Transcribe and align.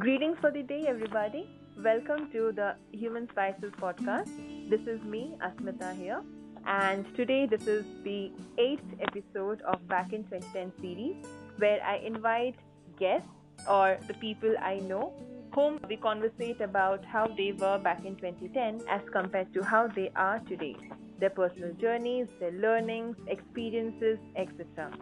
Greetings 0.00 0.38
for 0.40 0.50
the 0.50 0.62
day, 0.62 0.86
everybody. 0.88 1.46
Welcome 1.76 2.30
to 2.32 2.52
the 2.52 2.74
Human 2.90 3.28
Spices 3.28 3.70
podcast. 3.78 4.30
This 4.70 4.80
is 4.86 5.02
me, 5.02 5.34
Asmita, 5.46 5.94
here. 5.94 6.22
And 6.64 7.04
today, 7.16 7.44
this 7.44 7.66
is 7.66 7.84
the 8.02 8.32
eighth 8.56 8.94
episode 9.02 9.60
of 9.60 9.86
Back 9.88 10.14
in 10.14 10.24
2010 10.24 10.72
series, 10.80 11.26
where 11.58 11.82
I 11.84 11.96
invite 11.98 12.54
guests 12.98 13.28
or 13.68 13.98
the 14.08 14.14
people 14.14 14.54
I 14.62 14.76
know 14.78 15.12
whom 15.54 15.78
we 15.86 15.98
conversate 15.98 16.62
about 16.62 17.04
how 17.04 17.26
they 17.36 17.52
were 17.52 17.76
back 17.76 18.06
in 18.06 18.16
2010 18.16 18.80
as 18.88 19.02
compared 19.12 19.52
to 19.52 19.62
how 19.62 19.86
they 19.86 20.10
are 20.16 20.38
today, 20.48 20.76
their 21.18 21.28
personal 21.28 21.74
journeys, 21.74 22.26
their 22.38 22.52
learnings, 22.52 23.18
experiences, 23.26 24.18
etc. 24.34 24.92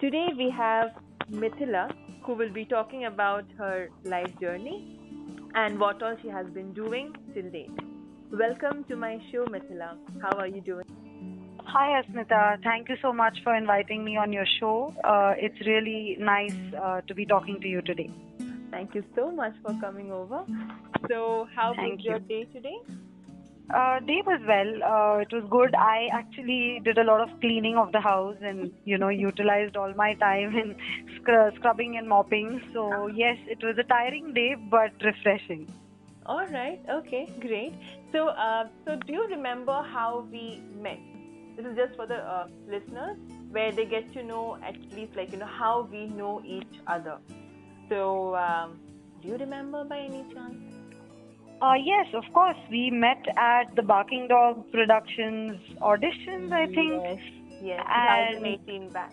Today, 0.00 0.26
we 0.36 0.50
have 0.50 0.90
Mithila, 1.30 1.92
who 2.22 2.34
will 2.34 2.52
be 2.52 2.64
talking 2.64 3.04
about 3.04 3.44
her 3.56 3.88
life 4.04 4.32
journey 4.40 4.98
and 5.54 5.78
what 5.78 6.02
all 6.02 6.16
she 6.22 6.28
has 6.28 6.46
been 6.48 6.72
doing 6.72 7.14
till 7.34 7.48
date. 7.50 7.70
Welcome 8.32 8.84
to 8.84 8.96
my 8.96 9.20
show, 9.30 9.44
Mithila. 9.46 9.96
How 10.20 10.36
are 10.38 10.48
you 10.48 10.60
doing? 10.60 10.84
Hi, 11.64 12.02
Asmita. 12.02 12.60
Thank 12.64 12.88
you 12.88 12.96
so 13.00 13.12
much 13.12 13.38
for 13.44 13.54
inviting 13.54 14.04
me 14.04 14.16
on 14.16 14.32
your 14.32 14.46
show. 14.58 14.92
Uh, 15.04 15.34
it's 15.36 15.60
really 15.66 16.16
nice 16.18 16.56
uh, 16.82 17.00
to 17.02 17.14
be 17.14 17.24
talking 17.24 17.60
to 17.60 17.68
you 17.68 17.80
today. 17.82 18.10
Thank 18.72 18.94
you 18.96 19.04
so 19.14 19.30
much 19.30 19.54
for 19.62 19.72
coming 19.80 20.10
over. 20.10 20.44
So, 21.08 21.46
how 21.54 21.74
Thank 21.74 21.98
was 21.98 22.04
your 22.04 22.18
you. 22.18 22.26
day 22.26 22.44
today? 22.52 22.78
Uh, 23.72 24.00
day 24.00 24.20
was 24.26 24.40
well. 24.48 24.70
Uh, 24.82 25.18
it 25.20 25.32
was 25.32 25.44
good. 25.48 25.74
I 25.74 26.08
actually 26.12 26.80
did 26.84 26.98
a 26.98 27.04
lot 27.04 27.20
of 27.20 27.28
cleaning 27.40 27.76
of 27.76 27.92
the 27.92 28.00
house 28.00 28.36
and, 28.42 28.72
you 28.84 28.98
know, 28.98 29.08
utilized 29.08 29.76
all 29.76 29.92
my 29.94 30.14
time 30.14 30.56
in 30.56 30.74
scr- 31.16 31.54
scrubbing 31.56 31.96
and 31.96 32.08
mopping. 32.08 32.60
So, 32.72 33.06
yes, 33.06 33.38
it 33.46 33.62
was 33.62 33.76
a 33.78 33.84
tiring 33.84 34.34
day, 34.34 34.56
but 34.56 34.92
refreshing. 35.04 35.68
All 36.26 36.46
right. 36.48 36.80
Okay. 36.88 37.28
Great. 37.40 37.74
So, 38.12 38.28
uh, 38.28 38.68
so 38.84 38.96
do 38.96 39.12
you 39.12 39.26
remember 39.28 39.82
how 39.82 40.26
we 40.30 40.62
met? 40.80 40.98
This 41.56 41.66
is 41.66 41.76
just 41.76 41.96
for 41.96 42.06
the 42.06 42.16
uh, 42.16 42.48
listeners, 42.68 43.18
where 43.50 43.70
they 43.70 43.84
get 43.84 44.12
to 44.14 44.22
know 44.22 44.58
at 44.64 44.76
least, 44.92 45.14
like 45.14 45.32
you 45.32 45.38
know, 45.38 45.46
how 45.46 45.88
we 45.90 46.06
know 46.06 46.42
each 46.44 46.80
other. 46.86 47.18
So, 47.88 48.34
um, 48.36 48.80
do 49.20 49.28
you 49.28 49.36
remember 49.36 49.84
by 49.84 49.98
any 49.98 50.24
chance? 50.32 50.79
Uh, 51.62 51.74
yes, 51.74 52.06
of 52.14 52.24
course. 52.32 52.56
We 52.70 52.90
met 52.90 53.24
at 53.36 53.74
the 53.76 53.82
Barking 53.82 54.28
Dog 54.28 54.70
Productions 54.72 55.60
auditions, 55.82 56.52
I 56.52 56.66
think. 56.66 57.02
Yes. 57.04 57.18
Yes. 57.62 57.86
And- 57.94 58.38
2018 58.38 58.88
back. 58.90 59.12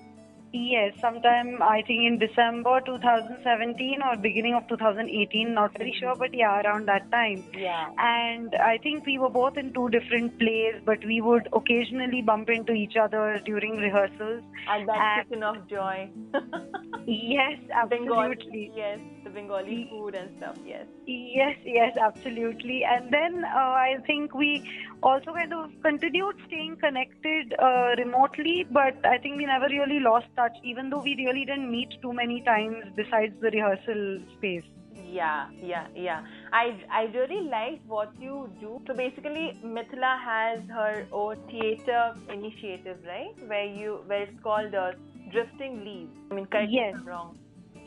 Yes, 0.54 0.94
sometime 1.02 1.62
I 1.62 1.82
think 1.86 2.06
in 2.08 2.20
December 2.20 2.80
2017 2.86 4.02
or 4.02 4.16
beginning 4.16 4.54
of 4.56 4.66
2018, 4.70 5.54
not 5.54 5.78
very 5.78 5.94
sure, 6.00 6.16
but 6.16 6.34
yeah, 6.34 6.62
around 6.62 6.88
that 6.88 7.12
time. 7.12 7.44
Yeah. 7.54 7.90
And 7.98 8.56
I 8.56 8.78
think 8.78 9.06
we 9.06 9.18
were 9.20 9.30
both 9.30 9.58
in 9.58 9.74
two 9.74 9.90
different 9.90 10.40
plays, 10.40 10.76
but 10.86 11.04
we 11.04 11.20
would 11.20 11.50
occasionally 11.52 12.22
bump 12.22 12.50
into 12.50 12.72
each 12.72 12.96
other 12.96 13.42
during 13.44 13.76
rehearsals. 13.76 14.42
And 14.70 14.88
that 14.88 15.26
And- 15.30 15.44
of 15.44 15.68
joy. 15.68 16.10
Yes, 17.08 17.58
Bengali. 17.90 18.20
absolutely. 18.20 18.72
Yes. 18.76 19.00
The 19.24 19.30
Bengali 19.30 19.88
food 19.90 20.14
and 20.14 20.30
stuff. 20.38 20.58
Yes. 20.66 20.86
Yes, 21.06 21.56
yes, 21.64 21.96
absolutely. 21.98 22.84
And 22.84 23.10
then 23.14 23.46
uh, 23.46 23.58
I 23.58 23.96
think 24.06 24.34
we 24.34 24.70
also 25.02 25.34
kind 25.34 25.54
of 25.54 25.72
continued 25.82 26.36
staying 26.48 26.76
connected 26.78 27.56
uh, 27.60 27.96
remotely, 27.98 28.68
but 28.70 29.06
I 29.06 29.20
think 29.20 29.38
we 29.38 29.46
never 29.46 29.68
really 29.70 30.02
lost 30.02 30.28
touch, 30.36 30.58
even 30.66 30.90
though 30.90 31.02
we 31.02 31.16
really 31.16 31.46
didn't 31.46 31.72
meet 31.72 31.96
too 32.02 32.12
many 32.12 32.42
times 32.42 32.84
besides 32.98 33.34
the 33.40 33.52
rehearsal 33.52 34.20
space. 34.38 34.66
Yeah, 35.10 35.48
yeah, 35.64 35.88
yeah. 35.96 36.22
I 36.52 36.76
I 36.92 37.04
really 37.14 37.50
liked 37.50 37.86
what 37.88 38.12
you 38.20 38.50
do. 38.60 38.82
So 38.86 38.94
basically, 38.94 39.58
Mithila 39.64 40.20
has 40.20 40.60
her 40.70 41.06
own 41.14 41.38
theater 41.50 42.16
initiative, 42.30 42.98
right? 43.08 43.48
Where 43.48 43.66
you 43.66 44.02
where 44.08 44.24
it's 44.24 44.40
called 44.44 44.76
uh, 44.76 44.92
Drifting 45.32 45.84
Leaves. 45.86 46.12
I 46.32 46.36
mean, 46.36 46.46
correct 46.46 46.70
me 46.72 46.78
if 46.80 46.84
Yes. 46.86 46.96
I'm 47.00 47.08
wrong. 47.08 47.38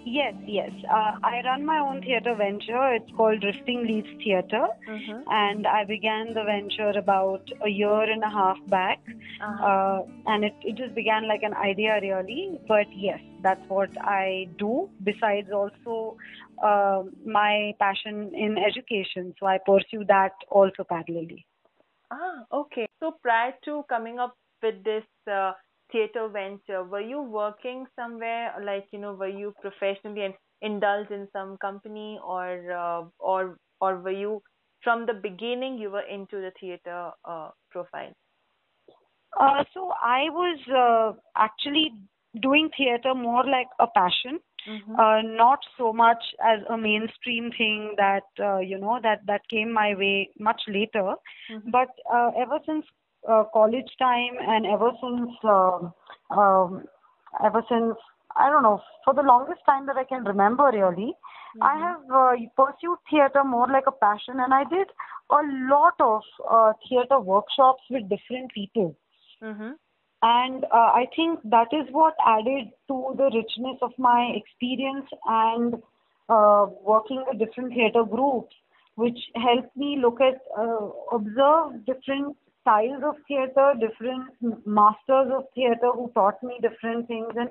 Yes, 0.02 0.34
yes. 0.46 0.70
Uh, 0.90 1.12
I 1.22 1.42
run 1.44 1.62
my 1.66 1.78
own 1.78 2.00
theatre 2.00 2.34
venture. 2.34 2.94
It's 2.94 3.10
called 3.18 3.40
Drifting 3.42 3.86
Leaves 3.86 4.08
Theatre, 4.24 4.68
Mm-hmm. 4.88 5.20
and 5.30 5.66
I 5.66 5.84
began 5.84 6.32
the 6.32 6.42
venture 6.42 6.98
about 6.98 7.42
a 7.62 7.68
year 7.68 8.04
and 8.10 8.22
a 8.24 8.30
half 8.30 8.56
back. 8.68 9.00
Uh-huh. 9.42 9.62
Uh, 9.62 10.02
and 10.26 10.44
it, 10.46 10.54
it 10.62 10.76
just 10.76 10.94
began 10.94 11.28
like 11.28 11.42
an 11.42 11.52
idea, 11.52 11.98
really. 12.00 12.58
But 12.66 12.86
yes, 12.96 13.20
that's 13.42 13.60
what 13.68 13.90
I 14.00 14.48
do. 14.58 14.88
Besides, 15.04 15.50
also 15.52 16.16
uh, 16.64 17.02
my 17.26 17.74
passion 17.78 18.32
in 18.34 18.56
education, 18.56 19.34
so 19.38 19.44
I 19.46 19.58
pursue 19.58 20.04
that 20.06 20.32
also 20.48 20.82
parallelly. 20.82 21.44
Ah, 22.10 22.46
okay. 22.52 22.86
So 23.00 23.16
prior 23.22 23.52
to 23.66 23.84
coming 23.88 24.18
up 24.18 24.34
with 24.62 24.82
this 24.82 25.04
uh, 25.30 25.52
theater 25.90 26.28
venture, 26.28 26.84
were 26.84 27.00
you 27.00 27.22
working 27.22 27.86
somewhere, 27.96 28.54
like 28.62 28.86
you 28.92 28.98
know, 28.98 29.14
were 29.14 29.28
you 29.28 29.54
professionally 29.60 30.22
and 30.24 30.34
indulged 30.62 31.10
in 31.10 31.28
some 31.32 31.56
company, 31.58 32.18
or 32.24 32.70
uh, 32.72 33.04
or 33.18 33.56
or 33.80 33.96
were 33.98 34.10
you 34.24 34.42
from 34.82 35.06
the 35.06 35.14
beginning 35.14 35.78
you 35.78 35.90
were 35.90 36.06
into 36.08 36.40
the 36.40 36.52
theater 36.60 37.10
uh, 37.24 37.50
profile? 37.70 38.12
Uh, 39.38 39.64
so 39.74 39.92
I 40.02 40.28
was 40.30 40.58
uh, 40.68 41.18
actually 41.36 41.92
doing 42.40 42.70
theatre 42.76 43.14
more 43.14 43.44
like 43.44 43.68
a 43.78 43.86
passion. 43.86 44.40
Mm-hmm. 44.68 44.94
uh, 44.98 45.20
not 45.22 45.58
so 45.78 45.92
much 45.92 46.22
as 46.44 46.60
a 46.68 46.76
mainstream 46.76 47.50
thing 47.56 47.94
that 47.96 48.28
uh, 48.38 48.58
you 48.58 48.78
know 48.78 48.98
that 49.02 49.20
that 49.26 49.40
came 49.48 49.72
my 49.72 49.94
way 50.02 50.28
much 50.48 50.60
later 50.68 51.14
Mhm. 51.50 51.74
but 51.76 51.88
uh, 52.16 52.30
ever 52.44 52.58
since 52.66 52.84
uh, 53.28 53.44
college 53.52 53.90
time 53.98 54.34
and 54.40 54.66
ever 54.66 54.90
since 55.00 55.30
um 55.44 55.92
um, 56.38 56.84
ever 57.44 57.62
since 57.68 57.96
I 58.36 58.48
don't 58.50 58.62
know 58.62 58.80
for 59.04 59.14
the 59.14 59.22
longest 59.22 59.60
time 59.66 59.86
that 59.86 59.96
I 59.96 60.04
can 60.04 60.24
remember 60.24 60.70
really 60.72 61.12
I 61.60 61.74
have 61.86 62.02
uh, 62.10 62.32
pursued 62.56 62.98
theater 63.10 63.44
more 63.44 63.68
like 63.68 63.86
a 63.86 63.92
passion 63.92 64.40
and 64.40 64.52
I 64.54 64.64
did 64.64 64.88
a 65.30 65.40
lot 65.74 65.94
of 66.00 66.22
uh, 66.48 66.72
theater 66.88 67.18
workshops 67.20 67.82
with 67.90 68.08
different 68.08 68.52
people 68.52 68.96
Mm-hmm. 69.42 69.72
and 70.22 70.64
uh, 70.64 70.90
I 71.00 71.06
think 71.14 71.40
that 71.44 71.68
is 71.72 71.86
what 71.90 72.14
added 72.26 72.68
to 72.88 73.14
the 73.16 73.30
richness 73.34 73.78
of 73.82 73.92
my 73.98 74.32
experience 74.34 75.06
and 75.26 75.74
uh, 76.28 76.66
working 76.82 77.24
with 77.26 77.38
different 77.38 77.72
theatre 77.74 78.04
groups, 78.04 78.54
which 78.96 79.18
helped 79.36 79.76
me 79.76 79.98
look 80.00 80.20
at, 80.20 80.40
uh, 80.58 80.88
observe 81.12 81.84
different 81.86 82.36
styles 82.60 83.02
of 83.04 83.16
theatre, 83.26 83.72
different 83.80 84.28
masters 84.66 85.32
of 85.32 85.44
theatre 85.54 85.92
who 85.94 86.10
taught 86.14 86.42
me 86.42 86.58
different 86.62 87.06
things. 87.08 87.32
And 87.36 87.48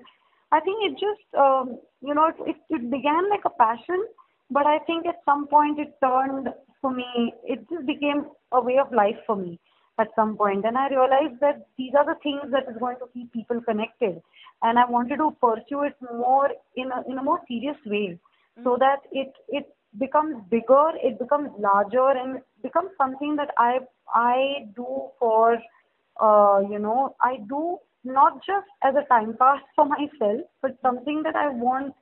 I 0.51 0.59
think 0.59 0.77
it 0.83 0.93
just, 0.93 1.27
um, 1.37 1.79
you 2.01 2.13
know, 2.13 2.31
it, 2.45 2.55
it 2.69 2.91
began 2.91 3.29
like 3.29 3.45
a 3.45 3.49
passion, 3.49 4.05
but 4.49 4.65
I 4.65 4.79
think 4.79 5.05
at 5.05 5.21
some 5.25 5.47
point 5.47 5.79
it 5.79 5.93
turned 6.03 6.49
for 6.81 6.91
me, 6.91 7.33
it 7.43 7.59
just 7.69 7.85
became 7.85 8.25
a 8.51 8.61
way 8.61 8.77
of 8.79 8.91
life 8.91 9.17
for 9.27 9.35
me 9.35 9.59
at 9.99 10.07
some 10.15 10.37
point. 10.37 10.63
point 10.63 10.65
and 10.65 10.77
i 10.77 10.87
realized 10.89 11.39
that 11.41 11.67
these 11.77 11.93
are 11.99 12.05
the 12.05 12.17
things 12.23 12.51
that 12.51 12.69
is 12.71 12.77
going 12.79 12.95
to 12.99 13.07
keep 13.13 13.31
people 13.33 13.59
connected 13.61 14.21
and 14.63 14.79
i 14.79 14.85
wanted 14.95 15.17
to 15.17 15.29
pursue 15.41 15.81
it 15.83 15.95
more 16.01 16.49
in 16.75 16.89
a 16.97 17.11
in 17.11 17.17
a 17.17 17.23
more 17.29 17.39
serious 17.47 17.75
way 17.85 18.17
so 18.63 18.77
that 18.79 19.01
it 19.11 19.33
it 19.49 19.67
becomes 19.97 20.35
bigger 20.49 20.91
it 21.01 21.17
becomes 21.19 21.49
larger 21.57 22.09
and 22.11 22.39
becomes 22.61 22.89
something 22.97 23.35
that 23.35 23.49
i 23.57 23.79
i 24.13 24.65
do 24.75 24.87
for 25.19 25.57
uh, 26.21 26.59
you 26.69 26.79
know 26.79 27.15
i 27.21 27.37
do 27.53 27.77
not 28.03 28.35
just 28.45 28.67
as 28.83 28.93
a 28.95 29.05
time 29.13 29.35
pass 29.39 29.59
for 29.75 29.85
myself 29.85 30.41
but 30.61 30.77
something 30.81 31.21
that 31.23 31.35
i 31.35 31.49
want 31.49 31.93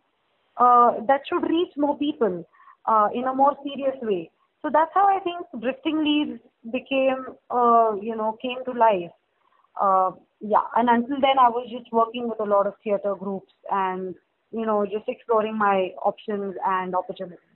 uh, 0.58 0.92
that 1.08 1.22
should 1.30 1.44
reach 1.50 1.74
more 1.78 1.98
people 1.98 2.46
uh, 2.88 3.08
in 3.14 3.24
a 3.26 3.34
more 3.34 3.56
serious 3.64 3.96
way. 4.02 4.30
So 4.62 4.70
that's 4.74 4.92
how 4.94 5.06
I 5.08 5.20
think 5.20 5.46
Drifting 5.62 6.04
Leaves 6.04 6.40
became, 6.72 7.26
uh, 7.50 7.94
you 8.02 8.16
know, 8.16 8.38
came 8.42 8.64
to 8.66 8.72
life. 8.72 9.12
Uh, 9.80 10.12
yeah, 10.42 10.66
and 10.76 10.90
until 10.90 11.18
then 11.22 11.38
I 11.40 11.50
was 11.50 11.68
just 11.72 11.92
working 11.92 12.28
with 12.30 12.40
a 12.40 12.44
lot 12.44 12.68
of 12.68 12.74
theater 12.84 13.16
groups 13.16 13.54
and, 13.72 14.16
you 14.52 14.66
know, 14.66 14.86
just 14.86 15.08
exploring 15.08 15.58
my 15.58 15.92
options 16.04 16.56
and 16.66 16.96
opportunities. 16.96 17.47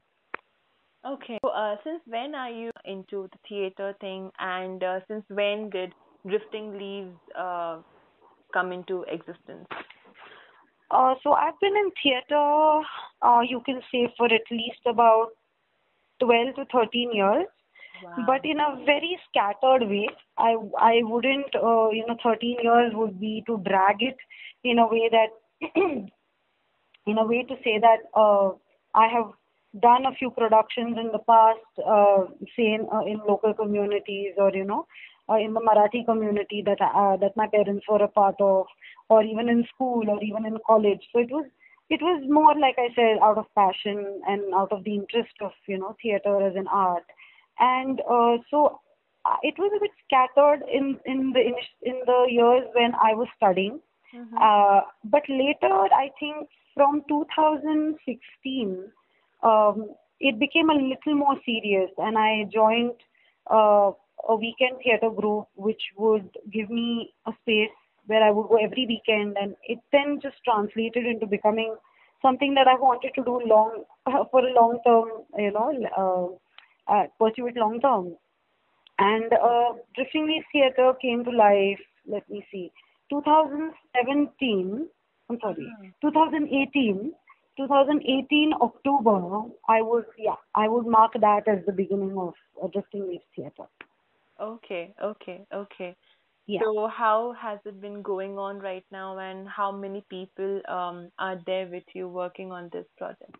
Okay. 1.05 1.39
So, 1.43 1.49
uh, 1.49 1.75
since 1.83 2.01
when 2.05 2.35
are 2.35 2.49
you 2.49 2.71
into 2.85 3.27
the 3.31 3.39
theater 3.47 3.95
thing, 3.99 4.31
and 4.39 4.83
uh, 4.83 4.99
since 5.07 5.23
when 5.29 5.69
did 5.69 5.93
Drifting 6.27 6.77
Leaves 6.77 7.17
uh, 7.37 7.79
come 8.53 8.71
into 8.71 9.03
existence? 9.03 9.67
Uh, 10.91 11.15
so 11.23 11.31
I've 11.33 11.59
been 11.59 11.75
in 11.75 11.89
theater, 12.03 12.81
uh, 13.21 13.41
you 13.47 13.61
can 13.65 13.81
say, 13.91 14.13
for 14.17 14.25
at 14.25 14.41
least 14.51 14.81
about 14.85 15.29
12 16.19 16.55
to 16.55 16.65
13 16.71 17.11
years. 17.13 17.47
Wow. 18.03 18.23
but 18.25 18.43
in 18.43 18.59
a 18.59 18.83
very 18.83 19.19
scattered 19.29 19.87
way. 19.87 20.07
I 20.37 20.55
I 20.79 21.01
wouldn't, 21.03 21.53
uh, 21.55 21.89
you 21.89 22.03
know, 22.07 22.17
13 22.23 22.57
years 22.63 22.93
would 22.95 23.19
be 23.19 23.43
to 23.47 23.57
drag 23.67 24.01
it 24.01 24.17
in 24.63 24.79
a 24.79 24.87
way 24.87 25.09
that, 25.11 25.29
in 27.05 27.17
a 27.17 27.25
way 27.25 27.43
to 27.43 27.55
say 27.63 27.77
that 27.79 27.99
uh, 28.15 28.51
I 28.95 29.07
have 29.07 29.31
done 29.79 30.05
a 30.05 30.15
few 30.15 30.31
productions 30.31 30.97
in 30.99 31.11
the 31.11 31.19
past, 31.19 31.87
uh, 31.87 32.25
say 32.55 32.73
in, 32.73 32.87
uh, 32.91 33.05
in 33.05 33.19
local 33.27 33.53
communities 33.53 34.33
or 34.37 34.53
you 34.53 34.65
know, 34.65 34.85
uh, 35.29 35.35
in 35.35 35.53
the 35.53 35.61
Marathi 35.61 36.05
community 36.05 36.63
that 36.65 36.81
uh, 36.81 37.17
that 37.17 37.37
my 37.37 37.47
parents 37.47 37.85
were 37.87 38.03
a 38.03 38.07
part 38.07 38.35
of, 38.39 38.65
or 39.09 39.23
even 39.23 39.49
in 39.49 39.65
school 39.73 40.03
or 40.09 40.21
even 40.21 40.45
in 40.45 40.57
college. 40.67 41.01
So 41.13 41.19
it 41.19 41.31
was 41.31 41.45
it 41.89 42.01
was 42.01 42.23
more 42.29 42.57
like 42.57 42.75
I 42.77 42.93
said, 42.95 43.19
out 43.21 43.37
of 43.37 43.45
passion 43.55 44.21
and 44.27 44.53
out 44.53 44.71
of 44.71 44.83
the 44.83 44.95
interest 44.95 45.33
of 45.41 45.51
you 45.67 45.77
know 45.77 45.95
theater 46.01 46.45
as 46.45 46.55
an 46.55 46.67
art, 46.67 47.03
and 47.59 48.01
uh, 48.01 48.37
so 48.49 48.79
uh, 49.25 49.37
it 49.43 49.55
was 49.57 49.71
a 49.75 49.79
bit 49.79 49.91
scattered 50.05 50.63
in 50.71 50.97
in 51.05 51.31
the 51.31 51.41
in 51.83 52.01
the 52.05 52.25
years 52.29 52.67
when 52.73 52.93
I 52.95 53.13
was 53.13 53.27
studying. 53.37 53.79
Mm-hmm. 54.13 54.35
Uh, 54.37 54.81
but 55.05 55.23
later, 55.29 55.87
I 55.95 56.09
think 56.19 56.49
from 56.75 57.03
2016, 57.07 58.91
um, 59.43 59.89
it 60.19 60.39
became 60.39 60.69
a 60.69 60.73
little 60.73 61.15
more 61.15 61.35
serious, 61.45 61.89
and 61.97 62.17
I 62.17 62.45
joined 62.51 62.93
uh, 63.51 63.91
a 64.29 64.35
weekend 64.35 64.77
theater 64.83 65.09
group, 65.09 65.47
which 65.55 65.81
would 65.97 66.29
give 66.51 66.69
me 66.69 67.13
a 67.25 67.31
space 67.41 67.69
where 68.05 68.23
I 68.23 68.31
would 68.31 68.47
go 68.49 68.57
every 68.57 68.85
weekend, 68.87 69.37
and 69.41 69.55
it 69.63 69.79
then 69.91 70.19
just 70.21 70.37
translated 70.43 71.05
into 71.05 71.25
becoming 71.25 71.75
something 72.21 72.53
that 72.53 72.67
I 72.67 72.75
wanted 72.75 73.11
to 73.15 73.23
do 73.23 73.41
long 73.45 73.83
for 74.31 74.45
a 74.45 74.53
long 74.53 74.79
term, 74.85 75.09
you 75.37 75.51
know, 75.51 76.37
uh, 76.87 76.93
uh, 76.93 77.07
pursue 77.19 77.47
it 77.47 77.55
long 77.55 77.81
term. 77.81 78.15
And 78.99 79.33
uh, 79.33 79.73
Drifting 79.95 80.27
Leaves 80.27 80.45
Theatre 80.51 80.93
came 81.01 81.23
to 81.23 81.31
life. 81.31 81.79
Let 82.07 82.29
me 82.29 82.45
see, 82.51 82.71
2017. 83.09 84.87
I'm 85.29 85.39
sorry, 85.41 85.67
mm-hmm. 85.81 86.07
2018. 86.07 87.13
2018 87.57 88.53
October, 88.61 89.49
I 89.67 89.81
would 89.81 90.05
yeah, 90.17 90.35
I 90.55 90.67
would 90.67 90.85
mark 90.85 91.13
that 91.19 91.47
as 91.47 91.65
the 91.65 91.71
beginning 91.71 92.17
of 92.17 92.33
uh, 92.61 92.67
Drifting 92.67 93.07
Leaves 93.09 93.23
Theatre. 93.35 93.69
Okay, 94.39 94.93
okay, 95.03 95.45
okay. 95.53 95.95
Yeah. 96.47 96.61
So 96.63 96.87
how 96.87 97.35
has 97.39 97.59
it 97.65 97.79
been 97.79 98.01
going 98.01 98.37
on 98.37 98.59
right 98.59 98.85
now, 98.91 99.17
and 99.19 99.47
how 99.47 99.71
many 99.71 100.03
people 100.09 100.61
um, 100.67 101.11
are 101.19 101.39
there 101.45 101.67
with 101.67 101.83
you 101.93 102.07
working 102.07 102.51
on 102.51 102.69
this 102.73 102.85
project? 102.97 103.35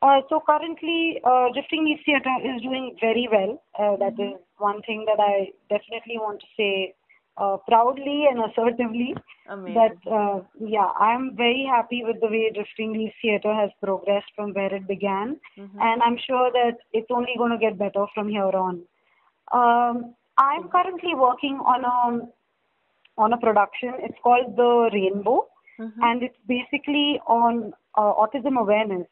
Uh, 0.00 0.20
so 0.28 0.40
currently, 0.46 1.20
uh, 1.24 1.46
Drifting 1.52 1.84
Leaves 1.84 2.00
Theatre 2.06 2.36
is 2.44 2.62
doing 2.62 2.96
very 3.00 3.28
well. 3.30 3.60
Uh, 3.78 3.96
that 3.96 4.14
mm-hmm. 4.14 4.36
is 4.36 4.40
one 4.58 4.80
thing 4.82 5.04
that 5.06 5.20
I 5.20 5.50
definitely 5.68 6.18
want 6.18 6.40
to 6.40 6.46
say 6.56 6.94
uh, 7.38 7.56
proudly 7.68 8.24
and 8.30 8.40
assertively. 8.40 9.14
Amazing. 9.48 9.74
That 9.74 10.10
uh, 10.10 10.40
yeah, 10.60 10.90
I'm 10.98 11.36
very 11.36 11.66
happy 11.70 12.02
with 12.04 12.20
the 12.20 12.26
way 12.26 12.50
Drifting 12.52 12.92
Leaves 12.92 13.14
Theatre 13.22 13.54
has 13.54 13.70
progressed 13.82 14.30
from 14.36 14.52
where 14.52 14.74
it 14.74 14.86
began, 14.86 15.40
mm-hmm. 15.56 15.80
and 15.80 16.02
I'm 16.02 16.18
sure 16.26 16.50
that 16.52 16.78
it's 16.92 17.10
only 17.10 17.34
going 17.38 17.52
to 17.52 17.58
get 17.58 17.78
better 17.78 18.06
from 18.14 18.28
here 18.28 18.52
on. 18.66 18.82
Um, 19.52 20.14
I'm 20.36 20.68
currently 20.68 21.14
working 21.14 21.60
on 21.64 21.84
a 21.84 22.28
on 23.20 23.32
a 23.32 23.38
production. 23.38 23.94
It's 24.00 24.18
called 24.22 24.56
The 24.56 24.90
Rainbow, 24.92 25.46
mm-hmm. 25.80 26.02
and 26.02 26.22
it's 26.22 26.36
basically 26.46 27.20
on 27.26 27.72
uh, 27.96 28.12
autism 28.14 28.60
awareness. 28.60 29.06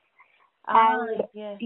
Ah, 0.68 1.00
and 1.00 1.22
yes, 1.32 1.58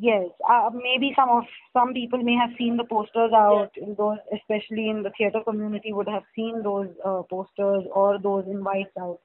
yes 0.00 0.26
uh, 0.48 0.70
maybe 0.72 1.12
some 1.16 1.28
of 1.28 1.44
some 1.72 1.92
people 1.92 2.22
may 2.22 2.34
have 2.34 2.50
seen 2.58 2.76
the 2.76 2.84
posters 2.84 3.32
out. 3.34 3.70
Yes. 3.76 3.86
In 3.88 3.94
those, 3.96 4.18
especially 4.34 4.88
in 4.88 5.02
the 5.02 5.10
theater 5.16 5.40
community, 5.44 5.92
would 5.92 6.08
have 6.08 6.24
seen 6.34 6.62
those 6.62 6.88
uh, 7.04 7.22
posters 7.22 7.84
or 7.92 8.18
those 8.18 8.44
invites 8.46 8.96
out. 8.98 9.20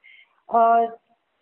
Uh, 0.48 0.86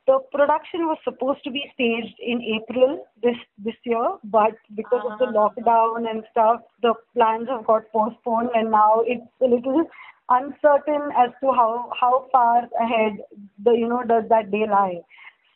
the 0.06 0.20
production 0.32 0.86
was 0.86 0.98
supposed 1.02 1.42
to 1.44 1.50
be 1.50 1.64
staged 1.74 2.14
in 2.20 2.40
April 2.40 3.06
this 3.22 3.36
this 3.58 3.74
year, 3.84 4.16
but 4.24 4.54
because 4.74 5.02
uh-huh. 5.04 5.14
of 5.14 5.18
the 5.18 5.26
ah. 5.26 5.48
lockdown 5.48 6.10
and 6.10 6.24
stuff, 6.30 6.60
the 6.82 6.94
plans 7.14 7.48
have 7.48 7.66
got 7.66 7.90
postponed, 7.92 8.50
and 8.54 8.70
now 8.70 9.02
it's 9.04 9.26
a 9.42 9.46
little 9.46 9.84
uncertain 10.28 11.10
as 11.16 11.30
to 11.40 11.52
how 11.52 11.90
how 12.00 12.26
far 12.32 12.68
ahead 12.80 13.18
the 13.64 13.72
you 13.72 13.88
know 13.88 14.02
does 14.02 14.24
that 14.28 14.50
day 14.50 14.66
lie. 14.68 15.00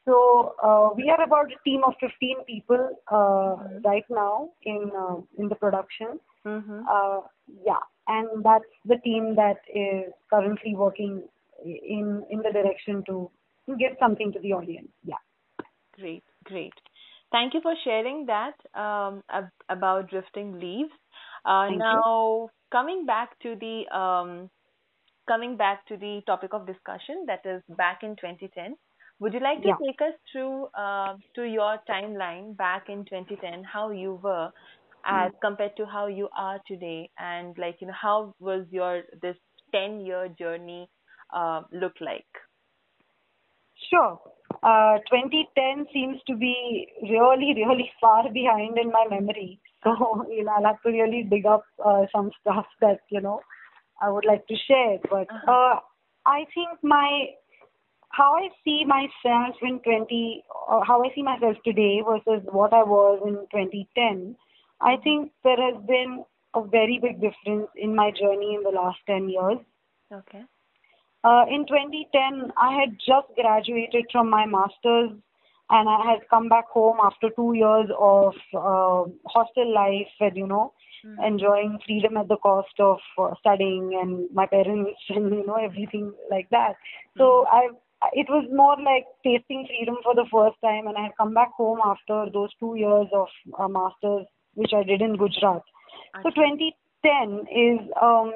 So 0.07 0.55
uh, 0.63 0.91
we 0.97 1.11
are 1.11 1.23
about 1.23 1.53
a 1.53 1.59
team 1.65 1.83
of 1.87 1.95
15 2.01 2.45
people 2.47 2.89
uh, 3.09 3.15
mm-hmm. 3.15 3.87
right 3.87 4.05
now 4.09 4.51
in 4.63 4.91
uh, 4.97 5.17
in 5.39 5.49
the 5.49 5.55
production. 5.55 6.19
Mm-hmm. 6.47 6.81
Uh, 6.91 7.21
yeah, 7.67 7.83
and 8.09 8.43
that's 8.43 8.65
the 8.87 8.97
team 9.05 9.37
that 9.37 9.61
is 9.75 10.13
currently 10.31 10.75
working 10.75 11.23
in 11.65 12.25
in 12.31 12.39
the 12.39 12.53
direction 12.53 13.03
to 13.07 13.31
to 13.69 13.77
give 13.77 13.97
something 14.01 14.33
to 14.33 14.41
the 14.41 14.53
audience. 14.53 14.89
Yeah. 15.05 15.23
Great, 15.99 16.25
great. 16.45 16.73
Thank 17.31 17.55
you 17.55 17.61
for 17.61 17.75
sharing 17.85 18.27
that 18.27 18.55
um, 18.75 19.23
ab- 19.29 19.51
about 19.69 20.11
drifting 20.11 20.59
leaves. 20.59 20.91
Uh, 21.45 21.69
now, 21.71 22.03
you. 22.05 22.51
coming 22.73 23.07
back 23.07 23.39
to 23.41 23.55
the 23.55 23.97
um, 23.97 24.51
coming 25.29 25.57
back 25.57 25.87
to 25.87 25.97
the 25.97 26.23
topic 26.27 26.53
of 26.53 26.67
discussion 26.67 27.27
that 27.27 27.45
is 27.45 27.63
back 27.77 28.01
in 28.03 28.17
2010. 28.17 28.77
Would 29.21 29.35
you 29.35 29.41
like 29.41 29.63
to 29.63 29.69
yeah. 29.69 29.75
take 29.87 30.01
us 30.01 30.15
through 30.33 30.69
uh, 30.75 31.15
to 31.35 31.45
your 31.45 31.79
timeline 31.89 32.57
back 32.57 32.89
in 32.89 33.05
2010, 33.05 33.65
how 33.65 33.91
you 33.91 34.19
were 34.23 34.51
as 35.05 35.31
mm. 35.31 35.41
compared 35.41 35.77
to 35.77 35.87
how 35.87 36.07
you 36.07 36.29
are 36.37 36.59
today, 36.67 37.11
and 37.19 37.57
like 37.59 37.77
you 37.81 37.87
know 37.87 37.95
how 38.01 38.35
was 38.39 38.67
your 38.71 39.03
this 39.23 39.37
10 39.73 40.01
year 40.01 40.29
journey 40.39 40.89
uh, 41.35 41.63
look 41.73 41.93
like? 42.01 42.27
Sure. 43.89 44.21
Uh, 44.63 44.99
2010 45.09 45.87
seems 45.93 46.19
to 46.27 46.37
be 46.37 46.87
really, 47.03 47.55
really 47.57 47.91
far 48.01 48.25
behind 48.31 48.77
in 48.79 48.91
my 48.91 49.07
memory. 49.09 49.61
So, 49.83 50.27
you 50.29 50.45
know, 50.45 50.53
I'll 50.59 50.65
have 50.67 50.83
to 50.83 50.91
really 50.91 51.23
dig 51.23 51.47
up 51.47 51.65
uh, 51.83 52.03
some 52.15 52.31
stuff 52.41 52.67
that, 52.83 53.01
you 53.11 53.21
know, 53.23 53.41
I 54.03 54.11
would 54.11 54.27
like 54.27 54.47
to 54.49 54.55
share. 54.69 54.99
But 55.11 55.27
uh-huh. 55.31 55.51
uh, 55.51 55.81
I 56.27 56.45
think 56.55 56.79
my, 56.83 57.29
how 58.11 58.35
I 58.35 58.49
see 58.65 58.85
myself 58.85 59.57
in 59.63 59.81
20, 59.81 60.45
uh, 60.69 60.81
how 60.87 61.03
I 61.03 61.15
see 61.15 61.23
myself 61.23 61.57
today 61.65 62.03
versus 62.07 62.47
what 62.51 62.73
I 62.73 62.83
was 62.83 63.21
in 63.25 63.35
2010, 63.53 64.37
I 64.81 64.97
think 64.97 65.33
there 65.45 65.57
has 65.57 65.83
been 65.87 66.25
a 66.55 66.63
very 66.63 66.99
big 67.01 67.21
difference 67.21 67.69
in 67.77 67.95
my 67.95 68.11
journey 68.11 68.55
in 68.55 68.63
the 68.63 68.71
last 68.71 68.99
10 69.07 69.29
years. 69.29 69.59
Okay. 70.13 70.43
Uh, 71.23 71.45
in 71.49 71.67
2010, 71.67 72.53
I 72.57 72.81
had 72.81 72.99
just 72.99 73.29
graduated 73.37 74.07
from 74.11 74.29
my 74.29 74.47
master's 74.47 75.11
and 75.71 75.89
I 75.89 76.11
had 76.11 76.29
come 76.29 76.49
back 76.49 76.69
home 76.69 76.99
after 77.03 77.31
two 77.31 77.53
years 77.55 77.89
of 77.97 78.35
uh, 78.55 79.05
hostel 79.27 79.73
life 79.73 80.11
and, 80.19 80.37
you 80.37 80.47
know, 80.47 80.73
mm-hmm. 81.07 81.23
enjoying 81.23 81.79
freedom 81.87 82.17
at 82.17 82.27
the 82.27 82.39
cost 82.39 82.75
of 82.81 82.99
uh, 83.19 83.35
studying 83.39 83.97
and 84.01 84.29
my 84.35 84.47
parents 84.47 84.99
and, 85.11 85.31
you 85.31 85.47
know, 85.47 85.55
everything 85.55 86.13
like 86.29 86.49
that. 86.51 86.75
So 87.17 87.47
mm-hmm. 87.47 87.55
I, 87.55 87.69
it 88.13 88.27
was 88.29 88.47
more 88.53 88.77
like 88.83 89.07
tasting 89.25 89.67
freedom 89.67 89.97
for 90.03 90.15
the 90.15 90.27
first 90.33 90.57
time 90.65 90.87
and 90.87 90.97
I 90.97 91.03
had 91.03 91.17
come 91.19 91.35
back 91.35 91.53
home 91.53 91.81
after 91.85 92.31
those 92.33 92.51
two 92.59 92.75
years 92.77 93.07
of 93.13 93.29
uh, 93.59 93.69
master's, 93.69 94.27
which 94.55 94.73
I 94.75 94.83
did 94.83 95.03
in 95.03 95.17
Gujarat. 95.17 95.63
So 96.23 96.31
2010 96.31 97.47
is, 97.51 97.81
um, 98.01 98.33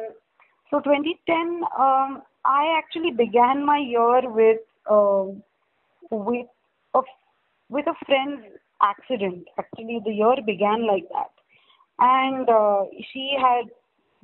so 0.70 0.80
2010, 0.80 1.62
um, 1.78 2.22
I 2.44 2.78
actually 2.78 3.10
began 3.10 3.64
my 3.64 3.78
year 3.78 4.28
with 4.28 4.60
uh, 4.90 5.24
with 6.10 6.46
a 6.94 7.00
with 7.70 7.86
a 7.86 7.94
friend's 8.04 8.44
accident. 8.82 9.48
Actually, 9.58 10.00
the 10.04 10.12
year 10.12 10.36
began 10.44 10.86
like 10.86 11.08
that, 11.10 11.32
and 11.98 12.48
uh, 12.48 12.84
she 13.12 13.34
had 13.40 13.70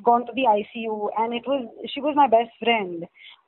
gone 0.02 0.26
to 0.26 0.32
the 0.34 0.42
ICU, 0.42 1.08
and 1.18 1.34
it 1.34 1.42
was 1.46 1.68
she 1.92 2.00
was 2.00 2.14
my 2.16 2.28
best 2.28 2.50
friend, 2.58 3.04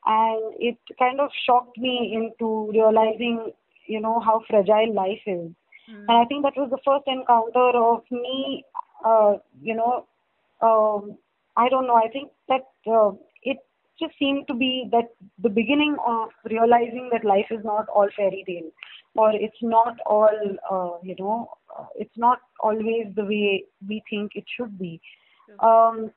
and 0.07 0.55
it 0.59 0.79
kind 0.99 1.21
of 1.21 1.31
shocked 1.47 1.79
me 1.79 2.13
into 2.15 2.71
realizing, 2.73 3.53
you 3.87 4.01
know, 4.01 4.21
how 4.21 4.43
fragile 4.49 4.95
life 4.95 5.23
is. 5.27 5.51
Mm. 5.91 6.07
And 6.09 6.11
I 6.11 6.25
think 6.25 6.45
that 6.45 6.57
was 6.57 6.71
the 6.71 6.79
first 6.85 7.05
encounter 7.07 7.77
of 7.79 8.03
me, 8.11 8.65
uh, 9.05 9.35
you 9.61 9.75
know, 9.75 10.07
um, 10.61 11.19
I 11.57 11.69
don't 11.69 11.87
know. 11.87 11.97
I 11.97 12.09
think 12.09 12.31
that 12.49 12.67
uh, 12.87 13.13
it 13.43 13.59
just 14.01 14.19
seemed 14.19 14.47
to 14.49 14.55
be 14.55 14.89
that 14.93 15.11
the 15.43 15.51
beginning 15.51 15.97
of 16.07 16.31
realizing 16.51 17.11
that 17.13 17.25
life 17.25 17.47
is 17.51 17.65
not 17.65 17.89
all 17.89 18.09
fairy 18.17 18.45
tale 18.47 18.71
or 19.15 19.33
it's 19.35 19.63
not 19.63 19.97
all 20.07 20.39
uh, 20.71 20.99
you 21.03 21.15
know 21.19 21.51
uh, 21.79 21.85
it's 21.97 22.17
not 22.17 22.39
always 22.61 23.07
the 23.15 23.25
way 23.25 23.65
we 23.87 24.03
think 24.09 24.33
it 24.35 24.45
should 24.57 24.79
be 24.79 25.01
um, 25.61 26.11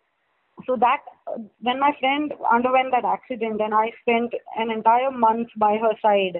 so 0.66 0.76
that 0.76 1.02
when 1.62 1.80
my 1.80 1.92
friend 2.00 2.34
underwent 2.52 2.92
that 2.92 3.06
accident 3.06 3.62
and 3.62 3.74
i 3.74 3.92
spent 4.02 4.34
an 4.58 4.72
entire 4.72 5.12
month 5.12 5.48
by 5.58 5.78
her 5.78 5.94
side 6.02 6.40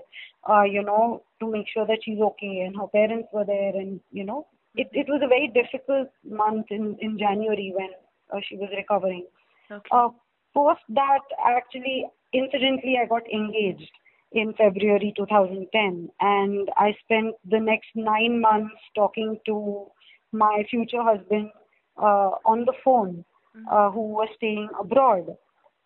uh, 0.50 0.64
you 0.64 0.84
know 0.84 1.24
to 1.40 1.52
make 1.52 1.68
sure 1.74 1.86
that 1.86 2.00
she's 2.04 2.20
okay 2.20 2.64
and 2.66 2.76
her 2.76 2.88
parents 2.88 3.28
were 3.34 3.46
there 3.46 3.76
and 3.76 4.00
you 4.12 4.24
know 4.24 4.46
it, 4.76 4.88
it 4.92 5.08
was 5.08 5.22
a 5.24 5.28
very 5.28 5.52
difficult 5.54 6.10
month 6.24 6.66
in 6.70 6.98
in 7.00 7.18
january 7.18 7.74
when 7.76 7.90
uh, 8.34 8.42
she 8.48 8.56
was 8.58 8.70
recovering 8.78 9.26
okay. 9.72 9.90
uh, 9.92 10.10
post 10.54 10.82
that 10.90 11.24
actually 11.46 12.06
incidentally 12.34 12.96
I 13.02 13.08
got 13.08 13.24
engaged 13.32 13.92
in 14.32 14.54
February 14.54 15.14
2010, 15.16 16.10
and 16.20 16.70
I 16.78 16.96
spent 17.04 17.36
the 17.50 17.60
next 17.60 17.90
nine 17.96 18.42
months 18.42 18.76
talking 18.94 19.40
to 19.46 19.88
my 20.32 20.64
future 20.70 21.04
husband 21.04 21.52
uh, 21.98 22.32
on 22.46 22.66
the 22.66 22.74
phone. 22.84 23.24
Uh, 23.72 23.92
who 23.92 24.10
was 24.10 24.30
staying 24.38 24.70
abroad, 24.80 25.36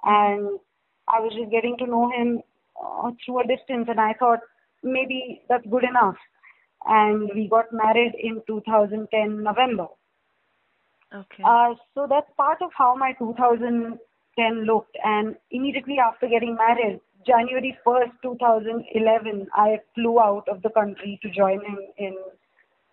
and 0.03 0.59
I 1.07 1.19
was 1.19 1.33
just 1.37 1.51
getting 1.51 1.77
to 1.77 1.85
know 1.85 2.11
him 2.11 2.41
uh, 2.81 3.11
through 3.23 3.41
a 3.41 3.47
distance, 3.47 3.87
and 3.89 3.99
I 3.99 4.13
thought 4.13 4.39
maybe 4.83 5.41
that's 5.49 5.65
good 5.69 5.83
enough, 5.83 6.17
and 6.85 7.29
we 7.35 7.47
got 7.47 7.71
married 7.71 8.13
in 8.17 8.41
2010 8.47 9.43
November. 9.43 9.87
Okay. 11.13 11.43
Uh, 11.43 11.73
so 11.95 12.07
that's 12.09 12.29
part 12.37 12.61
of 12.61 12.69
how 12.77 12.95
my 12.95 13.13
2010 13.13 14.65
looked. 14.65 14.95
And 15.03 15.35
immediately 15.51 15.97
after 15.99 16.27
getting 16.27 16.55
married, 16.55 16.99
January 17.25 17.77
1st, 17.85 18.11
2011, 18.21 19.47
I 19.53 19.79
flew 19.95 20.19
out 20.19 20.47
of 20.47 20.61
the 20.61 20.69
country 20.69 21.19
to 21.23 21.29
join 21.29 21.59
him 21.65 21.79
in 21.97 22.15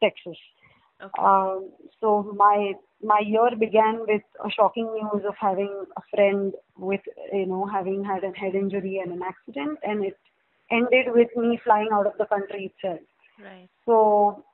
Texas. 0.02 0.36
Okay. 1.02 1.22
Um, 1.22 1.70
so 2.00 2.34
my 2.36 2.72
my 3.02 3.20
year 3.24 3.50
began 3.58 4.00
with 4.06 4.22
a 4.44 4.50
shocking 4.50 4.90
news 4.94 5.24
of 5.26 5.34
having 5.38 5.84
a 5.96 6.00
friend 6.14 6.54
with 6.76 7.00
you 7.32 7.46
know 7.46 7.66
having 7.66 8.04
had 8.04 8.24
a 8.24 8.36
head 8.38 8.54
injury 8.54 9.00
and 9.02 9.12
an 9.12 9.22
accident, 9.22 9.78
and 9.82 10.04
it 10.04 10.16
ended 10.70 11.06
with 11.08 11.28
me 11.36 11.60
flying 11.64 11.88
out 11.92 12.06
of 12.06 12.14
the 12.18 12.26
country 12.26 12.72
itself. 12.72 13.00
right. 13.42 13.68
So, 13.84 14.44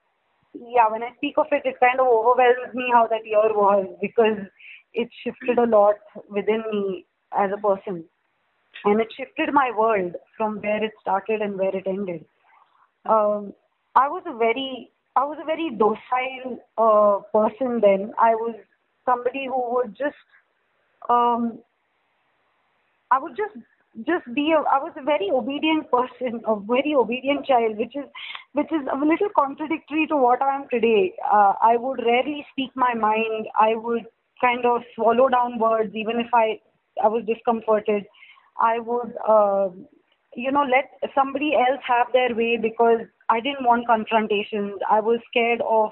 yeah, 0.54 0.90
when 0.90 1.02
I 1.02 1.14
speak 1.16 1.34
of 1.38 1.46
it, 1.50 1.62
it 1.64 1.80
kind 1.80 2.00
of 2.00 2.06
overwhelms 2.06 2.74
me 2.74 2.84
how 2.92 3.06
that 3.06 3.24
year 3.24 3.54
was 3.54 3.86
because 4.00 4.38
it 4.92 5.08
shifted 5.24 5.58
a 5.58 5.66
lot 5.66 5.96
within 6.28 6.62
me 6.70 7.06
as 7.36 7.50
a 7.52 7.60
person. 7.60 8.04
And 8.84 9.00
it 9.00 9.08
shifted 9.16 9.52
my 9.52 9.70
world 9.76 10.16
from 10.36 10.60
where 10.60 10.82
it 10.82 10.92
started 11.00 11.40
and 11.40 11.56
where 11.56 11.74
it 11.74 11.86
ended. 11.86 12.24
Um, 13.06 13.54
I 13.94 14.08
was 14.08 14.22
a 14.26 14.36
very, 14.36 14.90
I 15.14 15.24
was 15.24 15.38
a 15.40 15.44
very 15.44 15.70
docile 15.76 16.58
uh, 16.78 17.20
person 17.32 17.80
then. 17.80 18.12
I 18.18 18.34
was 18.34 18.56
somebody 19.04 19.46
who 19.46 19.74
would 19.74 19.96
just, 19.96 20.16
um, 21.10 21.58
I 23.10 23.18
would 23.18 23.36
just 23.36 23.56
just 24.06 24.24
be 24.34 24.52
a, 24.56 24.60
I 24.60 24.78
was 24.82 24.92
a 24.96 25.02
very 25.02 25.28
obedient 25.30 25.90
person, 25.90 26.40
a 26.46 26.56
very 26.58 26.94
obedient 26.94 27.44
child, 27.44 27.76
which 27.76 27.94
is 27.94 28.04
which 28.54 28.72
is 28.72 28.86
a 28.90 28.96
little 28.96 29.28
contradictory 29.36 30.06
to 30.08 30.16
what 30.16 30.40
I 30.40 30.56
am 30.56 30.66
today. 30.70 31.12
Uh, 31.30 31.54
I 31.60 31.76
would 31.76 32.00
rarely 32.04 32.46
speak 32.52 32.70
my 32.74 32.94
mind. 32.94 33.48
I 33.60 33.74
would 33.74 34.06
kind 34.40 34.64
of 34.64 34.82
swallow 34.94 35.28
down 35.28 35.58
words, 35.58 35.94
even 35.94 36.20
if 36.20 36.32
I 36.32 36.60
I 37.02 37.08
was 37.08 37.24
discomforted. 37.26 38.04
I 38.58 38.78
would, 38.78 39.12
uh, 39.28 39.68
you 40.36 40.52
know, 40.52 40.64
let 40.64 40.90
somebody 41.14 41.54
else 41.54 41.80
have 41.86 42.06
their 42.12 42.34
way 42.34 42.58
because 42.60 43.00
I 43.34 43.40
didn't 43.40 43.64
want 43.64 43.86
confrontations. 43.86 44.80
I 44.90 45.00
was 45.00 45.20
scared 45.30 45.62
of 45.62 45.90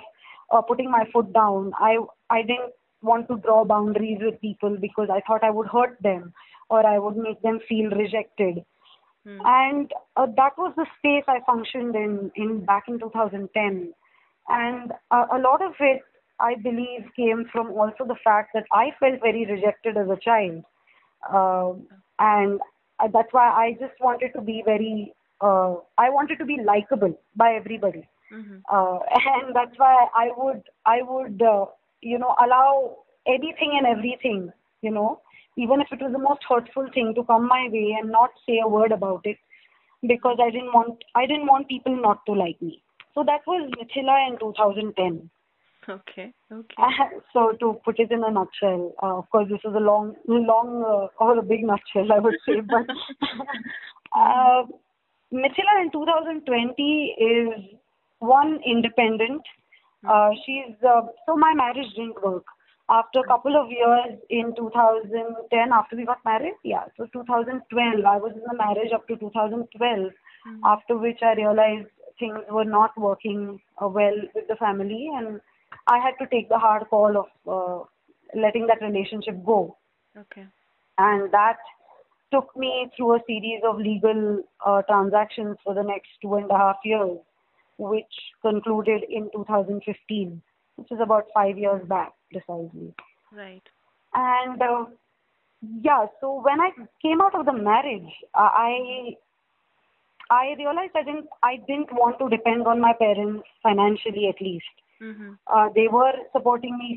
uh, 0.50 0.62
putting 0.62 0.90
my 0.90 1.04
foot 1.12 1.32
down. 1.32 1.72
I 1.78 1.96
I 2.28 2.42
didn't 2.42 2.74
want 3.02 3.28
to 3.28 3.36
draw 3.38 3.64
boundaries 3.64 4.18
with 4.20 4.40
people 4.40 4.76
because 4.80 5.08
I 5.10 5.20
thought 5.26 5.44
I 5.44 5.50
would 5.58 5.68
hurt 5.68 5.96
them 6.02 6.32
or 6.68 6.86
I 6.86 6.98
would 6.98 7.16
make 7.16 7.40
them 7.42 7.60
feel 7.68 7.90
rejected. 7.90 8.64
Hmm. 9.26 9.38
And 9.44 9.92
uh, 10.16 10.26
that 10.36 10.58
was 10.58 10.74
the 10.76 10.86
space 10.98 11.24
I 11.28 11.40
functioned 11.46 11.96
in 11.96 12.30
in 12.36 12.64
back 12.64 12.84
in 12.88 12.98
2010. 12.98 13.94
And 14.48 14.92
uh, 15.10 15.26
a 15.32 15.38
lot 15.38 15.62
of 15.62 15.74
it, 15.80 16.02
I 16.40 16.54
believe, 16.68 17.08
came 17.16 17.46
from 17.52 17.70
also 17.70 18.04
the 18.12 18.20
fact 18.24 18.50
that 18.54 18.64
I 18.72 18.90
felt 18.98 19.20
very 19.28 19.46
rejected 19.46 19.96
as 19.96 20.08
a 20.08 20.20
child. 20.28 20.64
Um 21.38 21.86
and 22.18 22.60
uh, 23.00 23.08
that's 23.12 23.32
why 23.32 23.48
I 23.48 23.72
just 23.80 23.98
wanted 24.00 24.32
to 24.34 24.42
be 24.42 24.62
very, 24.64 25.12
uh, 25.40 25.74
I 25.98 26.10
wanted 26.10 26.38
to 26.38 26.44
be 26.44 26.58
likable 26.72 27.18
by 27.36 27.52
everybody 27.54 28.08
hmm 28.32 28.58
uh, 28.72 28.98
and 29.20 29.54
that's 29.54 29.76
why 29.76 30.06
I 30.14 30.30
would 30.36 30.62
I 30.86 31.02
would 31.02 31.42
uh, 31.42 31.66
you 32.00 32.18
know 32.18 32.34
allow 32.44 32.98
anything 33.26 33.72
and 33.78 33.86
everything 33.86 34.52
you 34.82 34.90
know 34.90 35.20
even 35.56 35.80
if 35.80 35.88
it 35.92 36.00
was 36.00 36.12
the 36.12 36.26
most 36.26 36.44
hurtful 36.48 36.86
thing 36.94 37.12
to 37.14 37.24
come 37.24 37.48
my 37.48 37.68
way 37.72 37.96
and 38.00 38.10
not 38.10 38.30
say 38.46 38.60
a 38.64 38.68
word 38.68 38.92
about 38.92 39.22
it 39.24 39.36
because 40.06 40.38
I 40.40 40.50
didn't 40.50 40.72
want 40.72 41.04
I 41.14 41.26
didn't 41.26 41.46
want 41.46 41.68
people 41.68 41.96
not 41.96 42.24
to 42.26 42.32
like 42.32 42.60
me. 42.62 42.82
So 43.14 43.24
that 43.24 43.40
was 43.46 43.70
Mithila 43.76 44.28
in 44.28 44.38
2010. 44.38 45.30
Okay. 45.88 46.32
Okay. 46.52 46.74
so 47.32 47.52
to 47.60 47.80
put 47.84 47.98
it 47.98 48.10
in 48.12 48.22
a 48.22 48.30
nutshell, 48.30 48.94
uh, 49.02 49.18
of 49.18 49.30
course 49.30 49.48
this 49.50 49.60
is 49.64 49.74
a 49.74 49.80
long, 49.80 50.14
long 50.26 50.84
uh, 50.86 51.24
or 51.24 51.38
a 51.38 51.42
big 51.42 51.64
nutshell, 51.64 52.12
I 52.12 52.18
would 52.18 52.36
say, 52.46 52.60
but 52.60 52.86
uh, 54.16 54.62
Mithila 55.32 55.82
in 55.82 55.90
2020 55.92 57.16
is 57.18 57.78
one 58.18 58.60
independent. 58.66 59.42
Uh, 60.08 60.30
she's 60.44 60.74
uh, 60.86 61.02
so 61.26 61.36
my 61.36 61.52
marriage 61.54 61.92
didn't 61.94 62.22
work. 62.22 62.44
After 62.88 63.20
a 63.20 63.26
couple 63.26 63.56
of 63.56 63.70
years 63.70 64.18
in 64.30 64.52
2010, 64.56 65.72
after 65.72 65.96
we 65.96 66.04
got 66.04 66.18
married, 66.24 66.54
yeah, 66.64 66.86
so 66.96 67.06
2012, 67.12 68.04
I 68.04 68.16
was 68.16 68.32
in 68.34 68.42
the 68.50 68.56
marriage 68.56 68.92
up 68.92 69.06
to 69.06 69.16
2012. 69.16 70.10
After 70.64 70.96
which 70.98 71.18
I 71.22 71.34
realized 71.34 71.88
things 72.18 72.38
were 72.50 72.64
not 72.64 72.96
working 72.98 73.60
uh, 73.80 73.86
well 73.86 74.16
with 74.34 74.48
the 74.48 74.56
family, 74.56 75.08
and 75.14 75.40
I 75.86 75.98
had 75.98 76.14
to 76.18 76.26
take 76.30 76.48
the 76.48 76.58
hard 76.58 76.88
call 76.90 77.16
of 77.16 77.26
uh, 77.46 78.40
letting 78.40 78.66
that 78.66 78.82
relationship 78.82 79.44
go. 79.44 79.76
Okay. 80.16 80.46
And 80.98 81.32
that 81.32 81.58
took 82.32 82.54
me 82.56 82.90
through 82.96 83.16
a 83.16 83.20
series 83.26 83.60
of 83.64 83.78
legal 83.78 84.42
uh, 84.64 84.82
transactions 84.82 85.56
for 85.64 85.74
the 85.74 85.82
next 85.82 86.08
two 86.22 86.34
and 86.34 86.50
a 86.50 86.56
half 86.56 86.76
years, 86.84 87.18
which 87.78 88.14
concluded 88.42 89.02
in 89.08 89.30
2015, 89.32 90.42
which 90.76 90.90
is 90.90 90.98
about 91.02 91.26
five 91.34 91.58
years 91.58 91.82
back 91.88 92.12
precisely. 92.32 92.94
Right. 93.32 93.62
And 94.14 94.60
uh, 94.62 94.84
yeah, 95.82 96.06
so 96.20 96.40
when 96.42 96.60
I 96.60 96.70
came 97.02 97.20
out 97.20 97.34
of 97.34 97.46
the 97.46 97.52
marriage, 97.52 98.12
I 98.34 99.16
I 100.30 100.54
realized 100.58 100.92
I 100.94 101.02
didn't 101.02 101.28
I 101.42 101.56
didn't 101.66 101.92
want 101.92 102.18
to 102.18 102.28
depend 102.28 102.66
on 102.66 102.80
my 102.80 102.92
parents 102.98 103.46
financially 103.62 104.28
at 104.32 104.40
least. 104.48 104.74
hmm 105.00 105.32
Uh, 105.56 105.68
they 105.74 105.86
were 105.88 106.14
supporting 106.32 106.76
me 106.78 106.88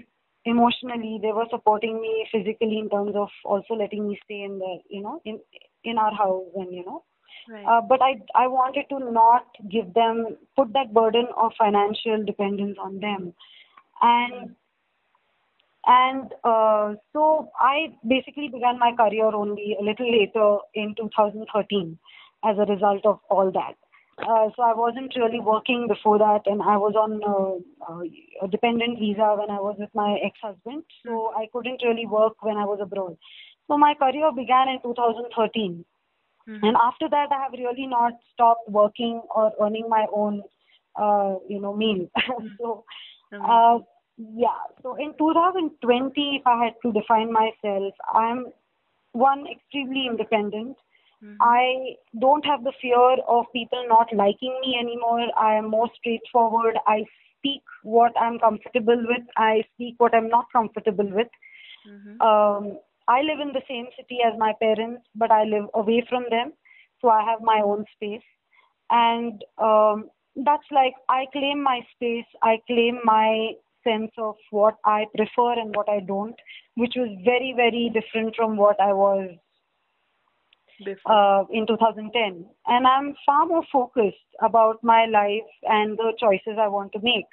emotionally. 0.46 1.20
They 1.22 1.32
were 1.32 1.48
supporting 1.50 2.02
me 2.02 2.28
physically 2.32 2.80
in 2.80 2.90
terms 2.90 3.14
of 3.16 3.30
also 3.46 3.76
letting 3.76 4.08
me 4.08 4.20
stay 4.26 4.44
in 4.44 4.60
the 4.60 4.78
you 4.90 5.02
know 5.02 5.22
in 5.26 5.40
in 5.84 5.98
our 5.98 6.14
house 6.14 6.52
and 6.56 6.74
you 6.74 6.86
know. 6.86 7.04
Right. 7.50 7.66
Uh, 7.66 7.82
but 7.82 8.02
I 8.02 8.22
I 8.36 8.48
wanted 8.48 8.86
to 8.90 9.00
not 9.12 9.46
give 9.70 9.94
them 9.94 10.38
put 10.56 10.74
that 10.74 10.94
burden 10.94 11.28
of 11.38 11.52
financial 11.58 12.24
dependence 12.26 12.78
on 12.80 13.00
them, 13.00 13.34
and 14.02 14.56
and 15.86 16.34
uh, 16.44 16.94
so 17.12 17.50
I 17.60 17.94
basically 18.08 18.50
began 18.50 18.80
my 18.80 18.94
career 18.96 19.26
only 19.26 19.76
a 19.80 19.84
little 19.84 20.10
later 20.10 20.58
in 20.74 20.96
2013 20.96 21.98
as 22.46 22.58
a 22.58 22.72
result 22.72 23.06
of 23.06 23.20
all 23.30 23.52
that. 23.52 23.76
Uh, 24.18 24.50
so 24.56 24.62
I 24.62 24.74
wasn't 24.76 25.16
really 25.16 25.40
working 25.40 25.88
before 25.88 26.20
that, 26.20 26.42
and 26.46 26.62
I 26.62 26.78
was 26.78 26.94
on 26.96 27.22
uh, 27.24 27.92
uh, 27.92 28.04
a 28.44 28.48
dependent 28.48 29.00
visa 29.00 29.36
when 29.38 29.50
I 29.50 29.60
was 29.60 29.76
with 29.80 29.90
my 29.96 30.20
ex-husband. 30.24 30.84
So 31.06 31.34
I 31.36 31.48
couldn't 31.52 31.82
really 31.84 32.06
work 32.06 32.42
when 32.44 32.58
I 32.58 32.66
was 32.66 32.80
abroad. 32.80 33.18
So 33.68 33.78
my 33.78 33.96
career 33.96 34.32
began 34.32 34.70
in 34.70 34.80
2013, 34.84 35.84
Mhm. 36.48 36.64
and 36.68 36.78
after 36.78 37.10
that 37.10 37.32
I 37.32 37.40
have 37.42 37.54
really 37.54 37.88
not 37.88 38.14
stopped 38.32 38.70
working 38.70 39.22
or 39.36 39.52
earning 39.60 39.90
my 39.90 40.06
own, 40.14 40.44
uh, 40.96 41.36
you 41.48 41.60
know, 41.60 41.74
meal. 41.74 42.08
so 42.60 42.84
uh, 43.32 43.80
yeah. 44.18 44.62
So 44.84 44.96
in 44.96 45.14
2020, 45.18 46.36
if 46.36 46.46
I 46.46 46.64
had 46.66 46.76
to 46.84 46.92
define 46.92 47.32
myself, 47.32 47.94
I'm 48.14 48.54
one 49.14 49.48
extremely 49.48 50.06
independent. 50.08 50.78
Mhm. 51.24 51.38
I 51.42 51.98
don't 52.20 52.46
have 52.46 52.64
the 52.64 52.74
fear 52.82 53.10
of 53.36 53.52
people 53.54 53.86
not 53.90 54.14
liking 54.14 54.56
me 54.62 54.78
anymore. 54.80 55.28
I 55.38 55.54
am 55.56 55.70
more 55.76 55.90
straightforward. 56.00 56.80
I 56.88 57.06
speak 57.38 57.64
what 57.84 58.20
I'm 58.26 58.40
comfortable 58.40 59.06
with. 59.14 59.26
I 59.38 59.64
speak 59.74 59.96
what 60.00 60.16
I'm 60.16 60.30
not 60.30 60.52
comfortable 60.54 61.12
with. 61.20 61.30
Mhm. 61.88 62.22
Um, 62.30 62.80
I 63.08 63.22
live 63.22 63.40
in 63.40 63.54
the 63.54 63.64
same 63.68 63.88
city 63.98 64.22
as 64.24 64.38
my 64.38 64.54
parents, 64.66 65.08
but 65.16 65.32
I 65.32 65.44
live 65.44 65.70
away 65.74 66.02
from 66.10 66.26
them, 66.30 66.54
so 67.02 67.10
I 67.10 67.22
have 67.24 67.42
my 67.42 67.60
own 67.62 67.86
space. 67.96 68.28
And 68.90 69.44
um, 69.58 70.10
that's 70.36 70.70
like 70.72 70.96
I 71.10 71.26
claim 71.34 71.62
my 71.64 71.82
space. 71.96 72.26
I 72.42 72.60
claim 72.68 73.00
my 73.04 73.56
sense 73.84 74.12
of 74.18 74.36
what 74.52 74.78
I 74.86 75.06
prefer 75.16 75.54
and 75.60 75.76
what 75.76 75.90
I 75.90 76.00
don't, 76.00 76.36
which 76.76 76.94
was 76.96 77.10
very, 77.24 77.54
very 77.56 77.90
different 77.94 78.36
from 78.36 78.58
what 78.58 78.80
I 78.80 78.94
was. 78.94 79.30
Uh, 81.06 81.44
in 81.52 81.68
2010. 81.68 82.46
And 82.68 82.88
I'm 82.88 83.16
far 83.26 83.46
more 83.46 83.64
focused 83.72 84.18
about 84.42 84.84
my 84.84 85.06
life 85.06 85.50
and 85.64 85.98
the 85.98 86.14
choices 86.20 86.58
I 86.60 86.68
want 86.68 86.92
to 86.94 87.00
make. 87.02 87.28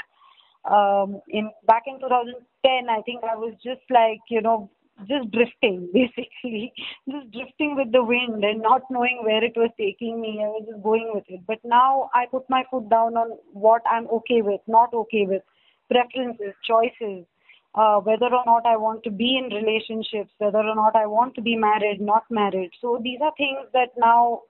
Um, 0.71 1.21
in 1.29 1.51
back 1.67 1.85
in 1.87 1.99
2010, 2.01 2.89
I 2.91 3.01
think 3.03 3.25
I 3.25 3.37
was 3.37 3.55
just 3.65 3.81
like 3.89 4.21
you 4.29 4.43
know 4.43 4.71
just 5.09 5.31
drifting 5.31 5.89
basically. 5.95 6.73
Just 7.09 7.31
drifting 7.33 7.77
with 7.77 7.93
the 7.93 8.05
wind 8.05 8.45
and 8.45 8.61
not 8.61 8.83
knowing 8.91 9.21
where 9.23 9.43
it 9.43 9.55
was 9.57 9.71
taking 9.79 10.21
me. 10.21 10.41
I 10.45 10.49
was 10.49 10.67
just 10.69 10.83
going 10.83 11.11
with 11.15 11.25
it. 11.29 11.41
But 11.47 11.59
now 11.65 12.11
i 12.15 12.27
put 12.31 12.45
my 12.51 12.65
foot 12.71 12.89
down 12.91 13.17
on 13.17 13.39
what 13.53 13.83
i'm 13.91 14.07
okay 14.09 14.43
with 14.43 14.61
not 14.67 14.93
okay 14.93 15.25
with. 15.27 15.43
Preferences 15.91 16.55
choices 16.69 17.25
uh, 17.75 17.99
whether 18.01 18.27
or 18.27 18.45
not 18.47 18.67
i 18.67 18.77
want 18.77 19.03
to 19.05 19.11
be 19.11 19.37
in 19.39 19.55
relationships 19.55 20.33
whether 20.39 20.59
or 20.59 20.75
not 20.75 20.97
i 20.97 21.07
want 21.07 21.35
to 21.35 21.43
be 21.43 21.57
married 21.57 22.01
not 22.01 22.25
married. 22.31 22.71
So 22.81 23.01
these 23.03 23.21
are 23.23 23.33
things 23.37 23.67
that 23.73 23.91
now 23.97 24.43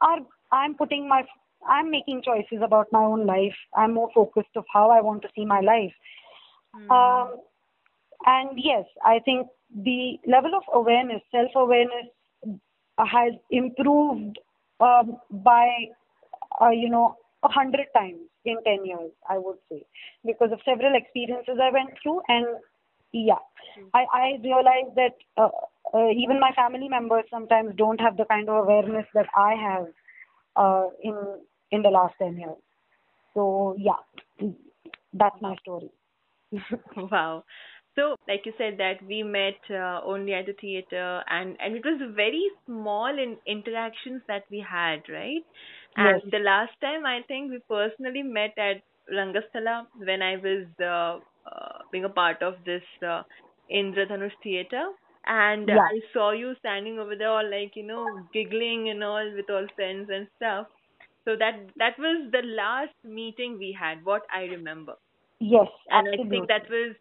are 0.00 0.18
i'm 0.52 0.74
putting 0.74 1.08
my 1.08 1.22
i'm 1.68 1.90
making 1.90 2.22
choices 2.24 2.62
about 2.62 2.86
my 2.92 3.02
own 3.02 3.26
life. 3.26 3.56
I'm 3.76 3.94
more 3.94 4.10
focused 4.14 4.56
of 4.56 4.64
how 4.72 4.90
i 4.90 5.00
want 5.00 5.22
to 5.22 5.28
see 5.34 5.44
my 5.44 5.60
life. 5.60 5.92
Mm. 6.76 6.90
um, 6.96 7.36
and 8.26 8.50
yes 8.56 8.84
i 9.04 9.18
think 9.24 9.48
the 9.74 10.18
level 10.26 10.54
of 10.54 10.62
awareness, 10.72 11.22
self 11.30 11.50
awareness, 11.54 12.06
has 12.98 13.32
improved 13.50 14.38
um, 14.80 15.16
by, 15.30 15.68
uh, 16.60 16.70
you 16.70 16.90
know, 16.90 17.16
a 17.42 17.48
hundred 17.48 17.86
times 17.94 18.20
in 18.44 18.56
10 18.64 18.84
years, 18.84 19.10
I 19.28 19.38
would 19.38 19.56
say, 19.70 19.84
because 20.24 20.52
of 20.52 20.60
several 20.64 20.94
experiences 20.94 21.58
I 21.60 21.72
went 21.72 21.90
through. 22.02 22.20
And 22.28 22.46
yeah, 23.12 23.42
mm-hmm. 23.78 23.88
I, 23.94 24.04
I 24.12 24.26
realized 24.42 24.96
that 24.96 25.14
uh, 25.36 25.48
uh, 25.94 26.10
even 26.10 26.40
my 26.40 26.52
family 26.54 26.88
members 26.88 27.24
sometimes 27.30 27.74
don't 27.76 28.00
have 28.00 28.16
the 28.16 28.24
kind 28.24 28.48
of 28.48 28.64
awareness 28.64 29.06
that 29.14 29.26
I 29.36 29.54
have 29.54 29.86
uh, 30.56 30.88
in 31.02 31.16
in 31.70 31.82
the 31.82 31.88
last 31.88 32.14
10 32.18 32.36
years. 32.36 32.62
So 33.34 33.76
yeah, 33.78 34.00
that's 35.12 35.40
my 35.40 35.56
story. 35.62 35.90
wow. 36.96 37.44
So, 37.96 38.14
like 38.28 38.46
you 38.46 38.52
said, 38.56 38.78
that 38.78 39.04
we 39.06 39.22
met 39.22 39.58
uh, 39.68 40.00
only 40.04 40.32
at 40.32 40.46
the 40.46 40.52
theater, 40.52 41.22
and 41.28 41.56
and 41.60 41.76
it 41.76 41.84
was 41.84 42.00
very 42.14 42.44
small 42.64 43.08
in 43.08 43.36
interactions 43.46 44.22
that 44.28 44.44
we 44.50 44.64
had, 44.68 45.02
right? 45.08 45.44
And 45.96 46.20
yes. 46.22 46.30
the 46.32 46.38
last 46.38 46.72
time 46.80 47.04
I 47.06 47.22
think 47.28 47.50
we 47.50 47.58
personally 47.68 48.22
met 48.22 48.56
at 48.58 48.82
Rangasthala 49.12 49.86
when 49.96 50.22
I 50.22 50.36
was 50.36 50.66
uh, 50.80 51.18
uh, 51.48 51.78
being 51.90 52.04
a 52.04 52.08
part 52.08 52.42
of 52.42 52.54
this 52.64 52.82
uh, 53.06 53.22
Indradhanush 53.72 54.32
theater, 54.42 54.90
and 55.26 55.68
yeah. 55.68 55.78
I 55.78 56.00
saw 56.12 56.32
you 56.32 56.54
standing 56.60 56.98
over 56.98 57.16
there, 57.16 57.30
all 57.30 57.48
like 57.50 57.76
you 57.76 57.82
know, 57.84 58.06
giggling 58.32 58.88
and 58.90 59.02
all 59.02 59.32
with 59.34 59.50
all 59.50 59.66
friends 59.76 60.08
and 60.12 60.28
stuff. 60.36 60.66
So 61.24 61.36
that 61.36 61.60
that 61.76 61.98
was 61.98 62.30
the 62.32 62.42
last 62.42 62.94
meeting 63.04 63.58
we 63.58 63.76
had, 63.78 64.04
what 64.04 64.22
I 64.34 64.44
remember. 64.44 64.94
Yes, 65.40 65.68
and 65.90 66.08
absolutely. 66.08 66.26
I 66.26 66.30
think 66.30 66.48
that 66.48 66.70
was 66.70 66.94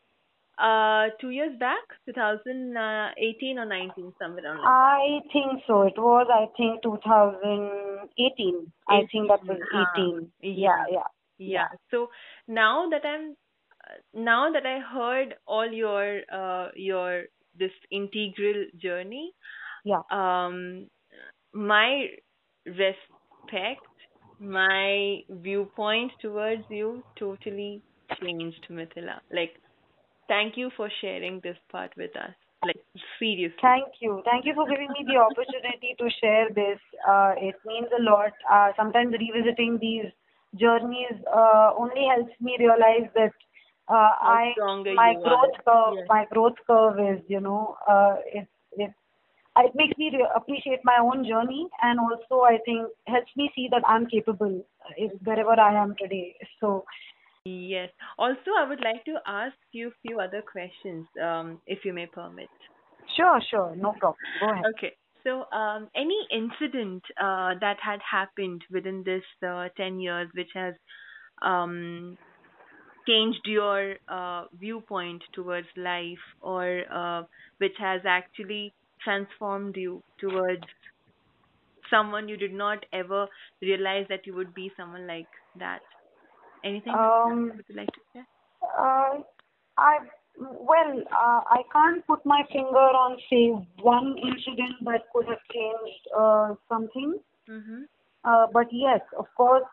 uh, 0.59 1.09
two 1.21 1.29
years 1.29 1.57
back, 1.59 1.83
2018 2.05 3.59
or 3.59 3.65
19, 3.65 4.13
somewhere 4.19 4.45
around. 4.45 4.65
I 4.65 5.19
think 5.31 5.63
so. 5.65 5.83
It 5.83 5.97
was, 5.97 6.27
I 6.33 6.47
think, 6.57 6.83
2018. 6.83 8.71
I 8.87 9.01
think 9.11 9.29
that 9.29 9.45
was 9.45 9.59
18. 9.95 10.31
yeah, 10.41 10.51
yeah, 10.51 10.83
yeah, 10.89 10.99
yeah. 11.37 11.67
So 11.91 12.09
now 12.47 12.89
that 12.89 13.05
I'm, 13.05 13.35
now 14.13 14.51
that 14.51 14.65
I 14.65 14.79
heard 14.79 15.35
all 15.47 15.71
your, 15.71 16.21
uh, 16.31 16.69
your 16.75 17.23
this 17.57 17.71
integral 17.91 18.65
journey, 18.81 19.31
yeah, 19.85 20.01
um, 20.11 20.87
my 21.53 22.07
respect, 22.65 23.81
my 24.39 25.19
viewpoint 25.29 26.11
towards 26.21 26.63
you 26.69 27.03
totally 27.17 27.81
changed, 28.21 28.67
Mithila. 28.69 29.19
Like 29.31 29.55
Thank 30.29 30.55
you 30.55 30.69
for 30.77 30.89
sharing 31.01 31.41
this 31.43 31.57
part 31.71 31.91
with 31.97 32.15
us. 32.15 32.35
Like 32.65 32.79
seriously. 33.17 33.57
Thank 33.61 33.99
you. 33.99 34.21
Thank 34.23 34.45
you 34.45 34.53
for 34.53 34.69
giving 34.69 34.89
me 34.91 35.03
the 35.07 35.17
opportunity 35.17 35.95
to 35.97 36.09
share 36.21 36.47
this. 36.53 36.79
Uh, 37.07 37.33
it 37.37 37.55
means 37.65 37.87
a 37.97 38.03
lot. 38.03 38.31
Uh, 38.49 38.69
sometimes 38.77 39.13
revisiting 39.19 39.79
these 39.81 40.05
journeys 40.55 41.17
uh, 41.35 41.71
only 41.77 42.05
helps 42.13 42.33
me 42.39 42.57
realize 42.59 43.09
that 43.15 43.33
uh, 43.89 44.13
I 44.21 44.53
my 44.93 45.15
growth 45.23 45.57
are. 45.57 45.63
curve 45.65 45.97
yes. 45.97 46.05
my 46.09 46.25
growth 46.31 46.59
curve 46.67 46.99
is 46.99 47.23
you 47.27 47.39
know 47.39 47.75
uh, 47.89 48.17
it's 48.25 48.49
it's 48.77 48.93
it 49.57 49.71
makes 49.75 49.97
me 49.97 50.11
re- 50.13 50.29
appreciate 50.35 50.79
my 50.83 50.97
own 51.01 51.25
journey 51.27 51.67
and 51.81 51.99
also 51.99 52.43
I 52.43 52.59
think 52.65 52.87
helps 53.07 53.31
me 53.35 53.51
see 53.55 53.67
that 53.71 53.83
I'm 53.87 54.05
capable 54.07 54.63
wherever 55.23 55.59
I 55.59 55.81
am 55.81 55.95
today. 56.01 56.35
So 56.59 56.85
Yes. 57.69 57.89
Also, 58.17 58.51
I 58.57 58.67
would 58.67 58.81
like 58.83 59.03
to 59.05 59.15
ask 59.25 59.55
you 59.71 59.89
a 59.89 60.07
few 60.07 60.19
other 60.19 60.41
questions, 60.41 61.07
um, 61.21 61.61
if 61.65 61.79
you 61.85 61.93
may 61.93 62.05
permit. 62.07 62.49
Sure, 63.15 63.39
sure. 63.49 63.75
No 63.75 63.93
problem. 63.93 64.17
Go 64.39 64.51
ahead. 64.51 64.65
Okay. 64.77 64.93
So, 65.23 65.45
um, 65.51 65.89
any 65.95 66.27
incident 66.31 67.03
uh, 67.19 67.53
that 67.59 67.77
had 67.83 67.99
happened 68.09 68.63
within 68.71 69.03
this 69.05 69.23
uh, 69.45 69.67
10 69.75 69.99
years 69.99 70.29
which 70.33 70.49
has 70.53 70.73
um, 71.41 72.17
changed 73.07 73.41
your 73.45 73.95
uh, 74.07 74.45
viewpoint 74.53 75.23
towards 75.33 75.67
life 75.75 76.23
or 76.41 76.83
uh, 76.91 77.23
which 77.57 77.75
has 77.79 78.01
actually 78.05 78.73
transformed 79.03 79.75
you 79.75 80.01
towards 80.19 80.63
someone 81.89 82.27
you 82.29 82.37
did 82.37 82.53
not 82.53 82.85
ever 82.93 83.27
realize 83.61 84.05
that 84.09 84.25
you 84.25 84.35
would 84.35 84.53
be 84.53 84.71
someone 84.77 85.07
like 85.07 85.27
that? 85.55 85.81
Anything 86.63 86.93
um, 86.93 87.53
would 87.55 87.65
you 87.67 87.75
like 87.75 87.91
to 87.91 87.99
share? 88.13 88.27
Uh, 88.77 89.21
I 89.77 89.99
well, 90.37 91.03
uh, 91.11 91.41
I 91.47 91.61
can't 91.71 92.05
put 92.07 92.25
my 92.25 92.43
finger 92.51 92.77
on 92.77 93.17
say 93.29 93.49
one 93.81 94.15
incident 94.17 94.75
that 94.85 95.03
could 95.13 95.25
have 95.27 95.43
changed 95.53 96.07
uh, 96.17 96.53
something. 96.69 97.19
Mm-hmm. 97.49 97.81
Uh, 98.23 98.47
but 98.53 98.67
yes, 98.71 99.01
of 99.17 99.25
course, 99.35 99.63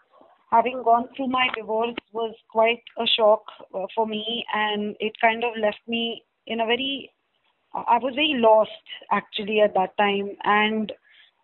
having 0.51 0.83
gone 0.83 1.09
through 1.16 1.29
my 1.29 1.49
divorce 1.57 1.94
was 2.12 2.35
quite 2.51 2.83
a 2.99 3.07
shock 3.16 3.42
uh, 3.75 3.87
for 3.94 4.07
me, 4.07 4.44
and 4.55 4.96
it 5.01 5.12
kind 5.20 5.44
of 5.44 5.51
left 5.61 5.81
me 5.87 6.25
in 6.46 6.61
a 6.61 6.66
very. 6.66 7.11
I 7.75 7.99
was 7.99 8.14
very 8.14 8.35
lost 8.37 8.70
actually 9.12 9.61
at 9.61 9.75
that 9.75 9.96
time, 9.99 10.31
and 10.44 10.92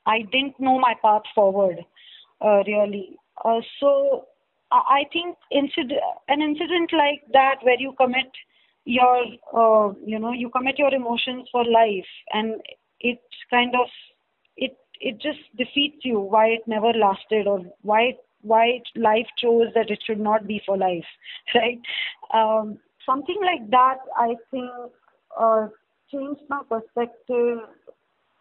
I 0.07 0.23
didn't 0.23 0.59
know 0.59 0.79
my 0.79 0.95
path 1.03 1.23
forward 1.35 1.79
uh, 2.41 2.63
really. 2.67 3.17
Uh, 3.45 3.61
so 3.81 4.27
I 4.73 5.05
think 5.13 5.37
incident, 5.51 6.01
an 6.29 6.43
incident 6.43 6.93
like 6.93 7.23
that 7.33 7.57
where 7.63 7.79
you 7.79 7.93
commit 7.99 8.31
your, 8.85 9.25
uh, 9.55 9.93
you 10.05 10.19
know, 10.19 10.33
you 10.33 10.51
commit 10.51 10.79
your 10.79 10.93
emotions 10.95 11.49
for 11.53 11.65
life, 11.65 12.07
and 12.33 12.61
it 13.01 13.21
kind 13.51 13.75
of, 13.75 13.89
it 14.57 14.77
it 15.01 15.21
just 15.21 15.41
defeats 15.57 16.05
you. 16.05 16.21
Why 16.21 16.47
it 16.49 16.63
never 16.67 16.93
lasted, 16.93 17.47
or 17.47 17.61
why 17.83 18.17
why 18.43 18.81
life 18.97 19.27
chose 19.39 19.69
that 19.75 19.91
it 19.91 20.01
should 20.07 20.21
not 20.21 20.47
be 20.47 20.61
for 20.67 20.77
life, 20.77 21.07
right? 21.55 21.81
Um, 22.35 22.79
something 23.07 23.39
like 23.43 23.71
that, 23.71 23.99
I 24.17 24.35
think, 24.51 24.71
uh, 25.39 25.69
changed 26.11 26.43
my 26.49 26.63
perspective 26.69 27.59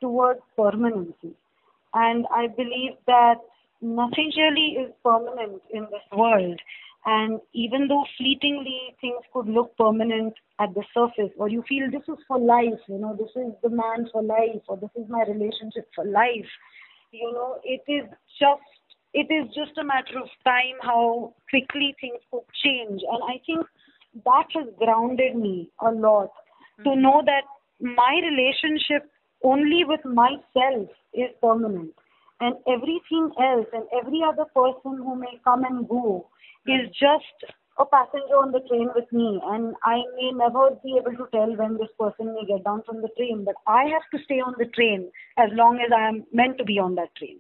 towards 0.02 0.42
permanency, 0.58 1.34
and 1.94 2.26
I 2.32 2.48
believe 2.48 2.94
that 3.08 3.36
nothing 3.82 4.32
really 4.38 4.78
is 4.86 4.92
permanent 5.04 5.62
in 5.72 5.84
this 5.92 6.06
world. 6.12 6.60
And 7.06 7.40
even 7.54 7.88
though 7.88 8.06
fleetingly 8.18 8.96
things 9.02 9.24
could 9.34 9.48
look 9.48 9.76
permanent 9.76 10.34
at 10.60 10.74
the 10.76 10.84
surface, 10.94 11.34
or 11.38 11.50
you 11.50 11.64
feel 11.68 11.90
this 11.90 12.08
is 12.08 12.24
for 12.28 12.38
life, 12.38 12.80
you 12.88 13.00
know, 13.00 13.16
this 13.18 13.32
is 13.36 13.54
the 13.64 13.70
man 13.70 14.08
for 14.12 14.22
life, 14.22 14.62
or 14.68 14.78
this 14.78 14.92
is 14.96 15.10
my 15.10 15.24
relationship 15.28 15.90
for 15.96 16.06
life, 16.06 16.46
you 17.12 17.32
know, 17.34 17.60
it 17.64 17.82
is 17.92 18.08
just 18.40 18.62
it 19.14 19.28
is 19.30 19.48
just 19.54 19.78
a 19.78 19.84
matter 19.84 20.18
of 20.20 20.30
time 20.46 20.78
how 20.82 21.34
quickly 21.50 21.94
things 22.00 22.22
could 22.32 22.46
change. 22.64 23.02
And 23.12 23.24
I 23.28 23.42
think 23.46 23.66
that 24.24 24.46
has 24.56 24.68
grounded 24.78 25.36
me 25.36 25.70
a 25.82 25.92
lot 25.92 26.30
mm-hmm. 26.80 26.84
to 26.84 26.96
know 26.96 27.22
that 27.26 27.44
my 27.82 28.22
relationship 28.24 29.10
only 29.44 29.84
with 29.84 30.06
myself 30.06 30.88
is 31.14 31.30
permanent 31.42 31.94
and 32.42 32.56
everything 32.68 33.32
else 33.40 33.68
and 33.72 33.86
every 33.98 34.22
other 34.28 34.46
person 34.54 34.98
who 34.98 35.16
may 35.16 35.40
come 35.44 35.64
and 35.64 35.88
go 35.88 36.28
is 36.68 36.90
just 36.90 37.54
a 37.80 37.86
passenger 37.86 38.38
on 38.44 38.52
the 38.52 38.60
train 38.68 38.90
with 38.94 39.12
me 39.12 39.40
and 39.46 39.74
I 39.86 40.02
may 40.18 40.32
never 40.34 40.72
be 40.84 40.98
able 41.00 41.16
to 41.18 41.28
tell 41.32 41.56
when 41.56 41.78
this 41.78 41.94
person 41.98 42.36
may 42.36 42.46
get 42.46 42.66
down 42.66 42.84
from 42.86 43.02
the 43.02 43.10
train 43.18 43.46
but 43.46 43.56
I 43.66 43.86
have 43.94 44.06
to 44.14 44.24
stay 44.26 44.42
on 44.42 44.56
the 44.58 44.66
train 44.66 45.10
as 45.38 45.50
long 45.54 45.80
as 45.80 45.92
I 45.96 46.08
am 46.10 46.26
meant 46.34 46.58
to 46.58 46.66
be 46.66 46.80
on 46.80 46.96
that 46.96 47.16
train. 47.16 47.40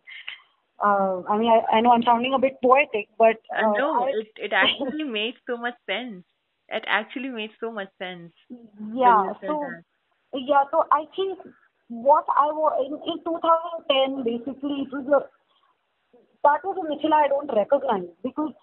Uh, 0.83 1.21
I 1.29 1.37
mean, 1.37 1.51
I, 1.51 1.77
I 1.77 1.81
know 1.81 1.91
I'm 1.91 2.03
sounding 2.03 2.33
a 2.33 2.39
bit 2.39 2.57
poetic, 2.63 3.07
but 3.17 3.37
uh, 3.55 3.67
uh, 3.67 3.73
no, 3.77 4.03
I, 4.05 4.09
it 4.09 4.49
it 4.49 4.53
actually 4.53 5.03
makes 5.19 5.39
so 5.45 5.55
much 5.55 5.75
sense. 5.85 6.25
It 6.69 6.83
actually 6.87 7.29
makes 7.29 7.53
so 7.59 7.71
much 7.71 7.89
sense. 7.99 8.33
Yeah. 8.95 9.33
So 9.45 9.61
yeah. 10.33 10.63
So 10.71 10.85
I 10.91 11.05
think 11.15 11.37
what 11.91 12.23
I 12.39 12.47
was 12.47 12.71
in, 12.87 12.95
in 13.03 13.19
2010, 13.19 14.23
basically, 14.23 14.87
it 14.87 14.91
was 14.95 15.05
a 15.11 15.27
that 16.43 16.63
was 16.63 16.79
a 16.79 16.85
Mithila 16.87 17.25
I 17.25 17.27
don't 17.27 17.51
recognize 17.53 18.09
because 18.23 18.53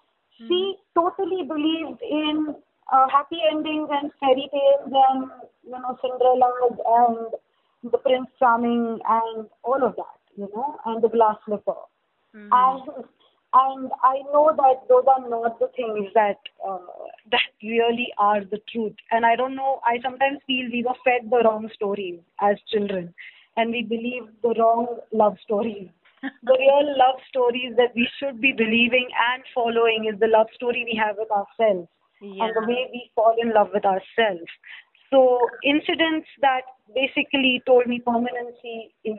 mm. 0.41 0.47
she 0.47 0.75
totally 0.97 1.45
believed 1.45 2.01
in 2.01 2.55
uh, 2.91 3.07
happy 3.07 3.37
endings 3.51 3.87
and 3.91 4.11
fairy 4.19 4.49
tales 4.49 4.89
and 4.89 5.29
you 5.63 5.77
know 5.77 5.95
Cinderella's 6.01 6.73
and 6.73 7.91
the 7.91 7.97
Prince 7.99 8.27
Charming 8.39 8.99
and 9.07 9.47
all 9.63 9.83
of 9.83 9.95
that, 9.95 10.19
you 10.35 10.49
know, 10.53 10.75
and 10.85 11.01
the 11.01 11.09
glass 11.09 11.37
slipper. 11.45 11.77
Mhm. 12.35 12.49
And 12.51 13.05
and 13.53 13.91
I 14.03 14.21
know 14.31 14.51
that 14.55 14.87
those 14.87 15.05
are 15.07 15.27
not 15.27 15.59
the 15.59 15.69
things 15.75 16.09
that 16.13 16.37
uh, 16.67 16.77
that 17.31 17.49
really 17.63 18.09
are 18.17 18.41
the 18.41 18.59
truth. 18.71 18.95
And 19.11 19.25
I 19.25 19.35
don't 19.35 19.55
know. 19.55 19.81
I 19.85 19.99
sometimes 20.03 20.39
feel 20.45 20.69
we 20.71 20.83
were 20.83 20.97
fed 21.03 21.29
the 21.29 21.41
wrong 21.43 21.69
stories 21.73 22.19
as 22.41 22.57
children, 22.71 23.13
and 23.57 23.71
we 23.71 23.83
believe 23.83 24.29
the 24.43 24.53
wrong 24.59 24.99
love 25.11 25.37
stories. 25.43 25.89
the 26.43 26.57
real 26.59 26.97
love 26.97 27.15
stories 27.29 27.73
that 27.77 27.95
we 27.95 28.07
should 28.19 28.41
be 28.41 28.51
believing 28.51 29.07
and 29.31 29.43
following 29.55 30.11
is 30.11 30.19
the 30.19 30.27
love 30.27 30.47
story 30.53 30.83
we 30.83 30.99
have 30.99 31.15
with 31.17 31.31
ourselves 31.31 31.87
yeah. 32.21 32.43
and 32.43 32.55
the 32.55 32.67
way 32.67 32.89
we 32.91 33.09
fall 33.15 33.33
in 33.41 33.53
love 33.53 33.69
with 33.73 33.85
ourselves. 33.85 34.51
So 35.09 35.39
incidents 35.63 36.27
that 36.41 36.61
basically 36.93 37.63
told 37.65 37.87
me 37.87 38.01
permanency 38.05 38.93
is 39.05 39.17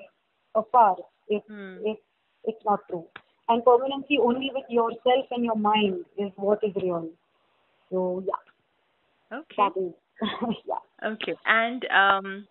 a 0.55 0.63
farce. 0.71 1.01
It, 1.29 1.43
Hmm. 1.49 1.79
it, 1.85 1.99
it's 2.45 2.65
not 2.65 2.81
true. 2.89 3.07
And 3.51 3.65
permanency 3.65 4.19
only 4.19 4.51
with 4.55 4.65
yourself 4.71 5.27
and 5.31 5.45
your 5.45 5.57
mind 5.57 6.07
is 6.17 6.33
what 6.37 6.61
is 6.63 6.75
real. 6.83 7.09
So 7.91 8.25
yeah, 8.27 9.39
Okay. 9.39 9.93
yeah. 10.67 11.09
Okay. 11.13 11.35
And 11.47 11.85
um, 11.91 12.47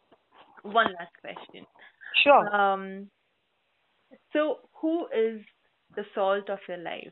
one 0.64 0.88
last 1.00 1.14
question. 1.22 1.66
Sure. 2.24 2.56
Um, 2.56 3.10
so 4.34 4.60
who 4.82 5.06
is 5.08 5.42
the 5.96 6.04
salt 6.16 6.50
of 6.50 6.60
your 6.68 6.78
life? 6.78 7.12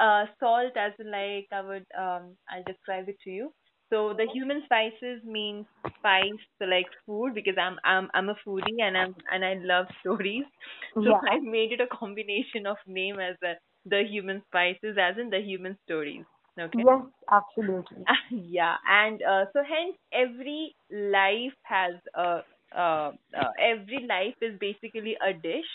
Uh, 0.00 0.26
salt, 0.38 0.76
as 0.76 0.92
in 0.98 1.10
like 1.10 1.48
I 1.52 1.60
would, 1.60 1.86
um, 1.98 2.36
I'll 2.50 2.64
describe 2.66 3.08
it 3.08 3.16
to 3.24 3.30
you. 3.30 3.52
So 3.92 4.14
the 4.14 4.26
human 4.32 4.62
spices 4.64 5.22
means 5.24 5.66
spice, 5.98 6.40
so 6.58 6.66
like 6.66 6.86
food, 7.06 7.34
because 7.34 7.56
I'm 7.58 7.78
I'm 7.84 8.10
I'm 8.14 8.28
a 8.30 8.36
foodie 8.46 8.80
and 8.82 8.96
I'm 8.96 9.14
and 9.32 9.44
I 9.44 9.54
love 9.54 9.86
stories. 10.00 10.44
So 11.04 11.12
Yeah. 11.12 11.22
I 11.30 11.38
made 11.40 11.72
it 11.72 11.80
a 11.80 11.86
combination 11.86 12.66
of 12.66 12.76
name 12.86 13.20
as 13.20 13.36
a, 13.44 13.54
the 13.86 14.02
human 14.08 14.42
spices, 14.48 14.96
as 15.00 15.18
in 15.18 15.30
the 15.30 15.40
human 15.40 15.76
stories. 15.84 16.24
Okay. 16.58 16.84
Yes, 16.84 17.02
absolutely. 17.30 18.06
yeah, 18.30 18.76
and 18.88 19.22
uh, 19.22 19.44
so 19.52 19.60
hence 19.62 19.96
every 20.12 20.74
life 20.90 21.54
has 21.64 21.94
a 22.14 22.40
uh, 22.76 23.12
uh, 23.36 23.50
every 23.58 24.06
life 24.08 24.34
is 24.40 24.58
basically 24.60 25.16
a 25.26 25.32
dish, 25.32 25.70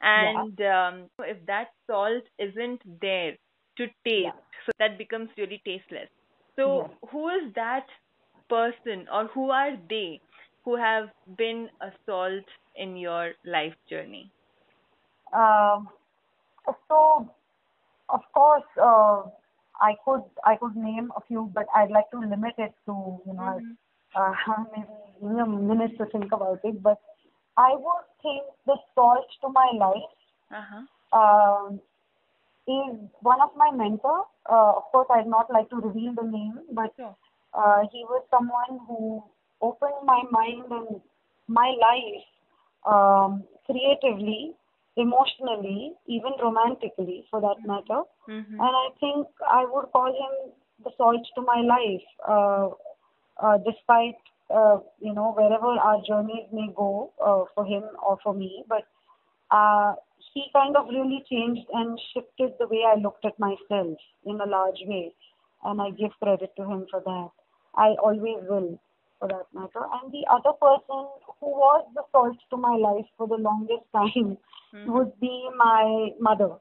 and 0.00 0.60
um, 0.62 1.08
if 1.20 1.38
that 1.46 1.68
salt 1.90 2.22
isn't 2.38 2.80
there 3.00 3.32
to 3.78 3.86
taste, 4.06 4.36
so 4.66 4.72
that 4.78 4.98
becomes 4.98 5.28
really 5.36 5.60
tasteless. 5.64 6.08
So 6.56 6.88
Yes. 6.88 6.98
who 7.10 7.28
is 7.28 7.52
that 7.54 7.86
person, 8.48 9.08
or 9.10 9.26
who 9.28 9.50
are 9.50 9.76
they 9.76 10.22
who 10.64 10.76
have 10.76 11.10
been 11.36 11.70
a 11.80 11.92
salt 12.06 12.44
in 12.74 12.96
your 12.96 13.34
life 13.44 13.76
journey? 13.88 14.32
Um, 15.32 15.88
so, 16.88 17.28
of 18.08 18.20
course, 18.34 18.64
uh, 18.80 19.22
I 19.80 19.94
could 20.04 20.22
I 20.44 20.56
could 20.56 20.76
name 20.76 21.12
a 21.16 21.20
few, 21.22 21.50
but 21.54 21.66
I'd 21.74 21.90
like 21.90 22.10
to 22.12 22.18
limit 22.20 22.54
it 22.58 22.74
to 22.86 22.94
you 23.26 23.34
know 23.34 23.60
Mhm. 23.60 23.76
uh, 24.16 24.32
maybe 24.72 25.40
a 25.40 25.46
minute 25.46 25.96
to 25.98 26.06
think 26.06 26.32
about 26.32 26.60
it. 26.64 26.82
But 26.82 26.98
I 27.56 27.72
would 27.74 28.04
think 28.22 28.44
the 28.66 28.76
salt 28.94 29.26
to 29.42 29.48
my 29.50 29.70
life 29.74 30.10
Uh-huh. 30.50 30.86
um, 31.12 31.80
is 32.66 32.96
one 33.20 33.40
of 33.40 33.50
my 33.56 33.70
mentors. 33.70 34.26
Uh, 34.48 34.72
of 34.76 34.84
course, 34.92 35.08
I'd 35.10 35.26
not 35.26 35.50
like 35.50 35.70
to 35.70 35.76
reveal 35.76 36.14
the 36.14 36.24
name, 36.24 36.60
but 36.72 36.92
Sure. 36.96 37.16
uh, 37.54 37.80
he 37.92 38.04
was 38.04 38.22
someone 38.30 38.80
who 38.86 39.22
opened 39.60 40.00
my 40.04 40.22
mind 40.30 40.64
and 40.70 41.00
my 41.48 41.68
life 41.80 42.24
um, 42.86 43.44
creatively, 43.66 44.54
emotionally, 44.96 45.94
even 46.06 46.32
romantically, 46.42 47.26
for 47.30 47.40
that 47.40 47.64
matter. 47.64 48.02
Mhm. 48.28 48.58
And 48.58 48.72
I 48.84 48.88
think 49.00 49.26
I 49.48 49.64
would 49.64 49.90
call 49.92 50.12
him 50.22 50.52
the 50.84 50.90
salt 50.96 51.26
to 51.34 51.42
my 51.42 51.60
life, 51.62 52.06
uh, 52.26 52.68
uh, 53.42 53.58
despite 53.58 54.16
uh, 54.50 54.78
you 55.00 55.12
know 55.12 55.32
wherever 55.32 55.66
our 55.88 56.00
journeys 56.06 56.46
may 56.52 56.68
go 56.74 57.12
uh, 57.20 57.44
for 57.54 57.64
him 57.66 57.84
or 58.02 58.18
for 58.22 58.34
me. 58.34 58.64
But 58.68 58.84
uh, 59.50 59.94
he 60.36 60.44
kind 60.54 60.76
of 60.76 60.88
really 60.96 61.20
changed 61.30 61.66
and 61.80 62.00
shifted 62.12 62.54
the 62.60 62.68
way 62.72 62.82
I 62.86 62.96
looked 63.04 63.24
at 63.30 63.38
myself 63.38 63.98
in 64.24 64.40
a 64.40 64.46
large 64.54 64.82
way, 64.92 65.14
and 65.64 65.80
I 65.82 65.90
give 65.90 66.12
credit 66.22 66.54
to 66.56 66.64
him 66.72 66.86
for 66.90 67.00
that. 67.10 67.30
I 67.76 67.88
always 68.08 68.40
will, 68.50 68.70
for 69.18 69.28
that 69.28 69.46
matter. 69.60 69.84
And 69.98 70.12
the 70.12 70.24
other 70.36 70.54
person 70.66 71.02
who 71.40 71.50
was 71.64 71.86
the 71.94 72.04
salt 72.12 72.36
to 72.50 72.56
my 72.56 72.76
life 72.88 73.06
for 73.18 73.26
the 73.34 73.42
longest 73.50 73.86
time 74.00 74.38
Mhm. 74.74 74.92
would 74.94 75.18
be 75.20 75.34
my 75.56 76.12
mother. 76.30 76.52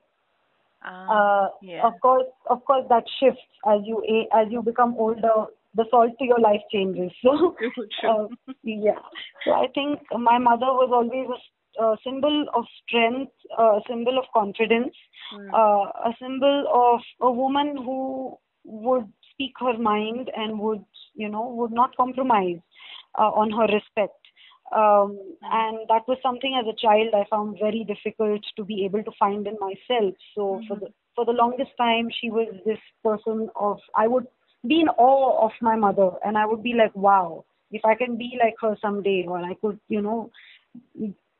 Ah, 0.84 1.08
Uh, 1.10 1.50
yeah. 1.62 1.84
Of 1.88 2.00
course, 2.02 2.28
of 2.50 2.64
course, 2.66 2.86
that 2.90 3.04
shifts 3.20 3.42
as 3.68 3.82
you 3.86 4.02
as 4.34 4.48
you 4.52 4.62
become 4.62 4.96
older. 4.98 5.48
The 5.76 5.86
salt 5.92 6.18
to 6.20 6.26
your 6.26 6.40
life 6.40 6.64
changes. 6.72 7.12
So, 7.24 7.56
uh, 8.10 8.28
yeah. 8.64 9.02
So 9.44 9.52
I 9.54 9.68
think 9.76 10.00
my 10.30 10.38
mother 10.40 10.72
was 10.82 10.90
always 11.00 11.28
a, 11.30 11.40
a 11.80 11.96
symbol 12.04 12.46
of 12.54 12.66
strength, 12.84 13.32
a 13.58 13.80
symbol 13.88 14.18
of 14.18 14.26
confidence, 14.34 14.96
Hmm. 15.32 15.54
uh, 15.54 15.86
a 16.10 16.14
symbol 16.20 16.66
of 16.72 17.02
a 17.22 17.32
woman 17.32 17.78
who 17.78 18.38
would 18.64 19.12
speak 19.32 19.54
her 19.60 19.78
mind 19.78 20.30
and 20.36 20.60
would, 20.60 20.84
you 21.14 21.30
know, 21.30 21.48
would 21.48 21.72
not 21.72 21.96
compromise 21.98 22.60
uh, 23.18 23.32
on 23.32 23.52
her 23.52 23.68
respect. 23.74 24.20
Um, 24.76 25.20
and 25.44 25.78
that 25.90 26.08
was 26.08 26.18
something 26.24 26.56
as 26.60 26.66
a 26.68 26.76
child 26.76 27.14
I 27.14 27.26
found 27.30 27.58
very 27.60 27.84
difficult 27.84 28.42
to 28.56 28.64
be 28.64 28.84
able 28.86 29.04
to 29.04 29.12
find 29.20 29.46
in 29.48 29.58
myself. 29.60 30.16
So 30.34 30.62
for 30.68 30.78
the 30.78 30.88
for 31.16 31.24
the 31.26 31.32
longest 31.32 31.72
time, 31.78 32.10
she 32.20 32.30
was 32.30 32.48
this 32.66 32.80
person 33.04 33.50
of 33.56 33.80
I 33.96 34.08
would 34.08 34.28
be 34.68 34.82
in 34.82 34.90
awe 34.90 35.46
of 35.46 35.52
my 35.62 35.76
mother, 35.76 36.12
and 36.26 36.38
I 36.38 36.46
would 36.46 36.64
be 36.64 36.74
like, 36.74 36.96
wow, 36.96 37.46
if 37.72 37.86
I 37.86 37.94
can 37.96 38.18
be 38.18 38.40
like 38.44 38.56
her 38.62 38.76
someday, 38.82 39.26
or 39.28 39.38
I 39.38 39.54
could, 39.62 39.80
you 39.88 40.02
know, 40.02 40.32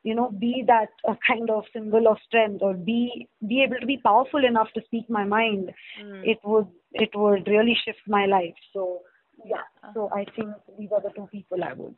you 0.06 0.14
know, 0.18 0.28
be 0.30 0.52
that 0.66 0.90
uh, 1.08 1.14
kind 1.26 1.50
of 1.50 1.64
symbol 1.72 2.08
of 2.12 2.18
strength, 2.26 2.62
or 2.62 2.74
be 2.74 3.28
be 3.52 3.62
able 3.66 3.80
to 3.80 3.86
be 3.92 3.98
powerful 4.08 4.44
enough 4.52 4.68
to 4.74 4.82
speak 4.88 5.10
my 5.18 5.24
mind, 5.24 5.70
Mm. 6.00 6.22
it 6.34 6.38
would 6.44 6.68
it 6.92 7.10
would 7.22 7.46
really 7.56 7.76
shift 7.84 8.04
my 8.18 8.24
life. 8.26 8.54
So 8.72 9.02
yeah, 9.44 9.66
Uh-huh. 9.82 9.92
so 9.94 10.10
I 10.20 10.24
think 10.36 10.50
these 10.78 10.92
are 10.92 11.02
the 11.08 11.12
two 11.18 11.28
people 11.32 11.64
I 11.70 11.72
would, 11.82 11.96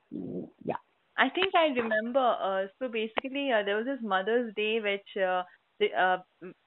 yeah. 0.64 0.82
I 1.16 1.28
think 1.30 1.54
I 1.54 1.66
remember. 1.80 2.26
Uh, 2.48 2.66
so 2.78 2.88
basically, 2.88 3.50
uh, 3.52 3.62
there 3.64 3.76
was 3.76 3.86
this 3.86 4.02
Mother's 4.02 4.54
Day 4.54 4.80
which 4.80 5.16
uh, 5.16 5.42
the, 5.80 5.88
uh, 6.06 6.18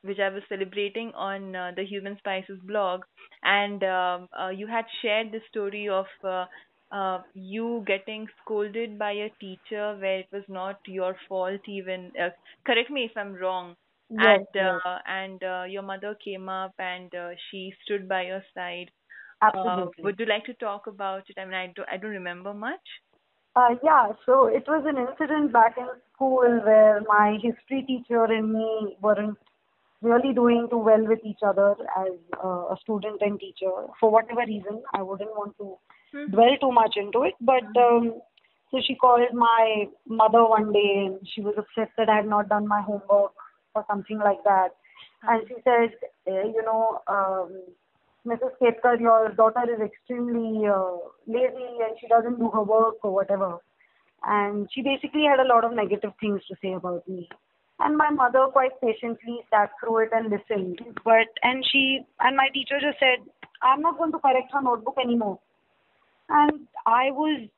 which 0.04 0.20
I 0.20 0.30
was 0.30 0.44
celebrating 0.50 1.12
on 1.16 1.56
uh, 1.56 1.72
the 1.76 1.84
Human 1.86 2.18
Spices 2.18 2.60
blog, 2.64 3.02
and 3.44 3.84
um, 3.84 4.28
uh, 4.40 4.50
you 4.50 4.68
had 4.68 4.86
shared 5.02 5.32
the 5.32 5.42
story 5.50 5.88
of 5.90 6.06
uh, 6.92 6.96
uh, 6.96 7.22
you 7.34 7.84
getting 7.88 8.28
scolded 8.42 8.98
by 9.00 9.12
a 9.12 9.30
teacher 9.40 9.96
where 10.00 10.20
it 10.20 10.28
was 10.32 10.44
not 10.48 10.80
your 10.88 11.16
fault 11.28 11.62
even. 11.68 12.12
Uh, 12.22 12.30
correct 12.66 12.90
me 12.90 13.06
if 13.06 13.18
I'm 13.18 13.34
wrong. 13.34 13.76
Yes, 14.10 14.20
and 14.28 14.48
yes. 14.54 14.82
uh, 14.86 14.98
and 15.08 15.44
uh, 15.44 15.64
your 15.70 15.84
mother 15.84 16.16
came 16.24 16.50
up 16.50 16.74
and 16.80 17.14
uh, 17.16 17.30
she 17.50 17.74
stood 17.84 18.10
by 18.10 18.24
your 18.24 18.44
side. 18.54 18.92
Uh, 19.42 19.86
Absolutely. 19.86 20.04
would 20.04 20.20
you 20.20 20.26
like 20.26 20.46
to 20.46 20.54
talk 20.56 20.88
about 20.88 21.24
it? 21.30 21.38
I 21.40 21.46
mean, 21.46 21.54
I 21.54 21.74
don't, 21.76 21.90
I 21.92 21.98
don't 21.98 22.12
remember 22.12 22.54
much. 22.54 22.86
Uh, 23.56 23.76
yeah, 23.84 24.12
so 24.26 24.46
it 24.48 24.64
was 24.68 24.86
an 24.86 24.98
incident 24.98 25.52
back 25.52 25.78
in 25.78 25.88
school 26.14 26.62
where 26.64 27.02
my 27.08 27.38
history 27.42 27.84
teacher 27.86 28.24
and 28.26 28.54
me 28.54 28.96
weren't 29.02 29.38
really 30.02 30.34
doing 30.34 30.68
too 30.70 30.78
well 30.78 31.06
with 31.06 31.20
each 31.26 31.40
other 31.46 31.76
as 31.98 32.14
uh, 32.44 32.74
a 32.74 32.78
student 32.82 33.22
and 33.22 33.40
teacher. 33.40 33.72
For 34.00 34.10
whatever 34.10 34.42
reason, 34.48 34.84
I 34.94 35.02
wouldn't 35.02 35.32
want 35.32 35.58
to 35.58 35.78
Mhm. 36.14 36.32
dwell 36.32 36.58
too 36.58 36.72
much 36.72 36.98
into 36.98 37.24
it, 37.24 37.36
but 37.40 37.64
um, 37.78 38.22
so 38.72 38.82
she 38.82 38.96
called 38.96 39.34
my 39.34 39.88
mother 40.08 40.46
one 40.46 40.72
day 40.72 41.06
and 41.06 41.20
she 41.34 41.42
was 41.42 41.56
upset 41.58 41.92
that 41.98 42.10
I 42.10 42.18
had 42.18 42.28
not 42.28 42.50
done 42.50 42.68
my 42.68 42.82
homework 42.82 43.34
or 43.76 43.86
something 43.88 44.20
like 44.20 44.44
that. 44.44 44.70
And 45.24 45.48
she 45.48 45.56
said, 45.64 45.94
eh, 46.28 46.44
you 46.56 46.64
know, 46.64 47.02
um, 47.08 47.62
Mrs. 48.26 48.52
Ketkar, 48.62 49.00
your 49.00 49.30
daughter 49.30 49.64
is 49.74 49.82
extremely 49.82 50.68
uh, 50.68 50.98
lazy 51.28 51.70
and 51.86 51.98
she 52.00 52.08
doesn't 52.08 52.40
do 52.40 52.50
her 52.52 52.64
work 52.64 52.96
or 53.04 53.12
whatever. 53.14 53.58
And 54.24 54.70
she 54.72 54.82
basically 54.82 55.24
had 55.26 55.40
a 55.40 55.48
lot 55.48 55.64
of 55.64 55.74
negative 55.74 56.14
things 56.20 56.42
to 56.48 56.56
say 56.62 56.74
about 56.74 57.08
me. 57.08 57.28
And 57.80 57.98
my 57.98 58.10
mother 58.10 58.46
quite 58.52 58.80
patiently 58.82 59.40
sat 59.50 59.72
through 59.80 59.98
it 60.04 60.10
and 60.14 60.30
listened. 60.30 60.80
But 61.04 61.28
and 61.44 61.66
she 61.72 62.02
and 62.20 62.36
my 62.38 62.48
teacher 62.54 62.80
just 62.80 63.00
said, 63.00 63.26
I'm 63.64 63.82
not 63.82 63.98
going 63.98 64.12
to 64.12 64.20
correct 64.20 64.52
her 64.54 64.62
notebook 64.62 64.98
anymore. 65.04 65.40
And 66.32 66.68
I 66.86 67.12
was 67.12 67.50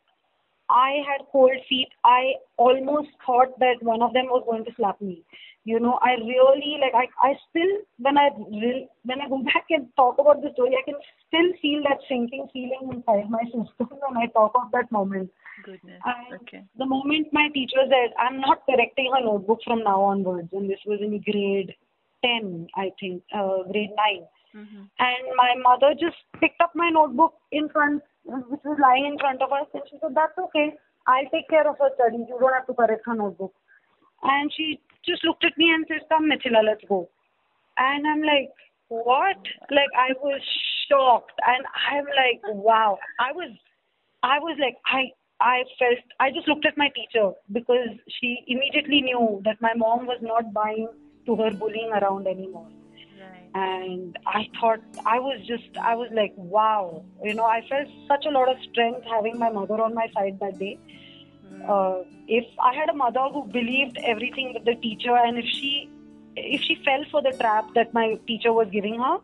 I 0.69 1.01
had 1.07 1.25
cold 1.31 1.57
feet. 1.69 1.89
I 2.03 2.33
almost 2.57 3.09
thought 3.25 3.57
that 3.59 3.81
one 3.81 4.01
of 4.01 4.13
them 4.13 4.25
was 4.27 4.43
going 4.49 4.65
to 4.65 4.71
slap 4.75 5.01
me 5.01 5.23
you 5.65 5.79
know 5.79 5.97
i 6.01 6.13
really 6.29 6.77
like 6.81 6.93
i 7.01 7.05
i 7.27 7.33
still 7.49 7.71
when 7.99 8.17
i 8.17 8.29
when 9.03 9.21
i 9.21 9.29
go 9.29 9.37
back 9.51 9.65
and 9.69 9.87
talk 9.95 10.17
about 10.19 10.41
the 10.41 10.51
story 10.53 10.75
i 10.79 10.83
can 10.89 10.99
still 11.27 11.49
feel 11.61 11.81
that 11.87 12.03
sinking 12.09 12.47
feeling 12.53 12.89
inside 12.93 13.29
my 13.29 13.43
system 13.45 13.87
when 14.03 14.17
i 14.23 14.27
talk 14.37 14.51
of 14.55 14.71
that 14.71 14.91
moment 14.91 15.29
Goodness. 15.63 16.01
and 16.05 16.39
Okay. 16.41 16.63
the 16.77 16.85
moment 16.85 17.27
my 17.31 17.47
teacher 17.53 17.83
said 17.93 18.13
i'm 18.19 18.39
not 18.39 18.65
correcting 18.69 19.11
her 19.13 19.23
notebook 19.23 19.59
from 19.63 19.83
now 19.83 20.01
onwards 20.01 20.49
and 20.51 20.69
this 20.69 20.83
was 20.85 20.99
in 21.01 21.17
grade 21.31 21.73
10 22.25 22.67
i 22.75 22.89
think 22.99 23.23
uh, 23.33 23.63
grade 23.71 23.95
9 23.95 24.27
Mm-hmm. 24.55 24.83
and 24.99 25.23
my 25.35 25.55
mother 25.63 25.95
just 25.99 26.17
picked 26.39 26.61
up 26.61 26.73
my 26.75 26.89
notebook 26.89 27.33
in 27.51 27.69
front, 27.69 28.03
which 28.23 28.61
was 28.63 28.77
lying 28.79 29.05
in 29.07 29.17
front 29.17 29.41
of 29.41 29.51
us, 29.51 29.65
and 29.73 29.81
she 29.89 29.97
said, 29.99 30.13
"That's 30.13 30.37
okay. 30.37 30.75
I'll 31.07 31.29
take 31.31 31.49
care 31.49 31.67
of 31.67 31.79
her 31.79 31.89
studies. 31.95 32.27
You 32.29 32.37
don't 32.39 32.53
have 32.53 32.67
to 32.67 32.73
correct 32.73 33.07
her 33.07 33.15
notebook." 33.15 33.53
And 34.21 34.53
she 34.55 34.79
just 35.05 35.23
looked 35.23 35.43
at 35.43 35.57
me 35.57 35.71
and 35.71 35.85
said, 35.87 36.07
"Come, 36.09 36.29
Mithila, 36.29 36.63
let's 36.63 36.85
go." 36.87 37.09
And 37.77 38.07
I'm 38.07 38.21
like, 38.21 38.53
"What?" 38.89 39.41
Like 39.71 39.97
I 39.97 40.13
was 40.21 40.39
shocked, 40.87 41.39
and 41.47 41.65
I'm 41.89 42.05
like, 42.05 42.41
"Wow!" 42.69 42.99
I 43.19 43.31
was, 43.31 43.51
I 44.21 44.39
was 44.39 44.57
like, 44.59 44.77
I. 44.85 45.11
I 45.41 45.63
felt 45.77 45.97
I 46.21 46.31
just 46.31 46.47
looked 46.47 46.65
at 46.65 46.77
my 46.77 46.87
teacher 46.95 47.31
because 47.51 47.89
she 48.07 48.45
immediately 48.47 49.01
knew 49.01 49.41
that 49.43 49.59
my 49.59 49.73
mom 49.75 50.05
was 50.05 50.21
not 50.21 50.53
buying 50.53 50.87
to 51.25 51.35
her 51.35 51.51
bullying 51.51 51.91
around 51.91 52.27
anymore. 52.27 52.69
And 53.55 54.17
I 54.25 54.49
thought 54.59 54.79
I 55.05 55.19
was 55.19 55.45
just 55.47 55.77
I 55.81 55.95
was 55.95 56.09
like 56.13 56.33
wow. 56.35 57.03
You 57.23 57.33
know 57.33 57.45
I 57.45 57.61
felt 57.67 57.87
such 58.07 58.25
a 58.25 58.29
lot 58.29 58.49
of 58.49 58.57
strength 58.71 59.05
having 59.09 59.37
my 59.37 59.49
mother 59.49 59.81
on 59.81 59.93
my 59.93 60.07
side 60.13 60.39
that 60.39 60.59
day. 60.59 60.77
Mm. 61.53 61.69
uh, 61.69 62.03
if 62.27 62.45
I 62.59 62.73
had 62.73 62.89
a 62.89 62.93
mother 62.93 63.25
who 63.31 63.45
believed 63.45 63.97
everything 64.03 64.53
that 64.53 64.65
the 64.65 64.75
teacher 64.75 65.15
and 65.15 65.37
if 65.37 65.45
she 65.45 65.89
if 66.35 66.61
she 66.61 66.75
fell 66.83 67.03
for 67.11 67.21
the 67.21 67.31
trap 67.37 67.65
that 67.75 67.93
my 67.93 68.17
teacher 68.27 68.53
was 68.53 68.67
giving 68.71 68.99
her 68.99 69.17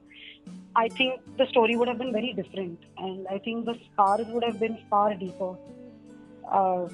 I 0.75 0.87
think 0.89 1.21
the 1.37 1.47
story 1.47 1.75
would 1.75 1.87
have 1.87 1.97
been 1.97 2.13
very 2.13 2.33
different. 2.33 2.79
And 2.97 3.27
I 3.27 3.39
think 3.39 3.65
the 3.65 3.75
scars 3.91 4.27
would 4.27 4.43
have 4.43 4.59
been 4.59 4.77
far 4.89 5.13
deeper. 5.13 5.55
Uh, 6.49 6.87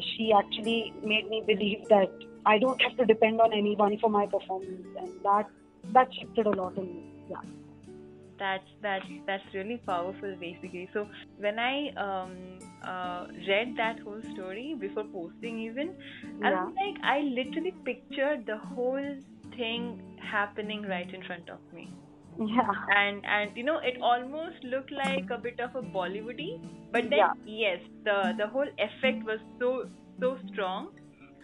she 0.00 0.32
actually 0.32 0.94
made 1.02 1.28
me 1.28 1.42
believe 1.46 1.88
that 1.88 2.10
I 2.44 2.58
don't 2.58 2.80
have 2.82 2.96
to 2.98 3.04
depend 3.04 3.40
on 3.40 3.52
anyone 3.52 3.98
for 3.98 4.10
my 4.10 4.26
performance. 4.26 4.86
And 4.98 5.10
that 5.24 5.50
that 5.98 6.08
shifted 6.20 6.46
a 6.46 6.56
lot 6.62 6.76
in 6.84 6.88
me 6.96 7.04
yeah. 7.28 7.44
That's 8.38 8.68
that's 8.82 9.06
that's 9.26 9.44
really 9.54 9.78
powerful 9.86 10.36
basically. 10.38 10.88
So 10.92 11.06
when 11.38 11.58
i 11.58 11.88
um 12.06 12.58
uh, 12.84 13.26
read 13.48 13.74
that 13.78 13.98
whole 14.00 14.20
story 14.32 14.74
before 14.78 15.04
posting 15.12 15.58
even 15.60 15.94
i 16.44 16.50
was 16.56 16.68
like 16.80 16.98
i 17.02 17.20
literally 17.38 17.72
pictured 17.86 18.44
the 18.46 18.58
whole 18.58 19.08
thing 19.56 20.02
happening 20.32 20.82
right 20.82 21.12
in 21.14 21.22
front 21.24 21.48
of 21.48 21.60
me. 21.72 21.94
Yeah. 22.38 22.74
And 22.96 23.24
and 23.24 23.56
you 23.56 23.64
know 23.64 23.78
it 23.78 23.96
almost 24.02 24.62
looked 24.64 24.92
like 24.92 25.30
a 25.30 25.38
bit 25.38 25.58
of 25.60 25.74
a 25.74 25.82
bollywoody 25.82 26.50
but 26.92 27.08
then 27.10 27.24
Yeah. 27.24 27.32
yes 27.46 27.80
the 28.04 28.34
the 28.36 28.46
whole 28.48 28.68
effect 28.88 29.24
was 29.24 29.40
so 29.58 29.88
so 30.20 30.38
strong. 30.52 30.88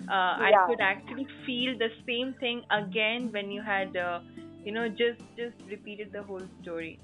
Uh, 0.09 0.35
i 0.51 0.53
could 0.67 0.81
actually 0.81 1.27
feel 1.47 1.79
the 1.79 1.89
same 2.07 2.35
thing 2.41 2.63
again 2.71 3.31
when 3.33 3.51
you 3.51 3.63
had 3.63 3.97
uh, 3.97 4.21
you 4.65 4.73
know 4.73 4.89
just 4.89 5.21
just 5.37 5.57
repeated 5.71 6.13
the 6.13 6.23
whole 6.23 6.47
story 6.63 6.99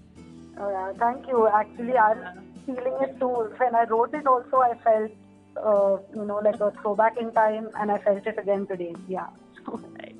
Oh, 0.61 0.71
yeah, 0.71 0.93
thank 0.99 1.27
you. 1.29 1.47
Actually, 1.47 1.97
I'm 1.97 2.25
feeling 2.67 2.97
it 3.01 3.19
too. 3.21 3.29
When 3.59 3.75
I 3.77 3.85
wrote 3.85 4.13
it, 4.13 4.27
also, 4.27 4.57
I 4.57 4.75
felt, 4.83 5.13
uh, 5.57 5.99
you 6.17 6.25
know, 6.25 6.39
like 6.45 6.61
a 6.61 6.73
throwback 6.83 7.17
in 7.17 7.33
time, 7.33 7.69
and 7.79 7.93
I 7.93 7.99
felt 7.99 8.27
it 8.27 8.39
again 8.39 8.67
today. 8.67 8.95
Yeah. 9.07 9.29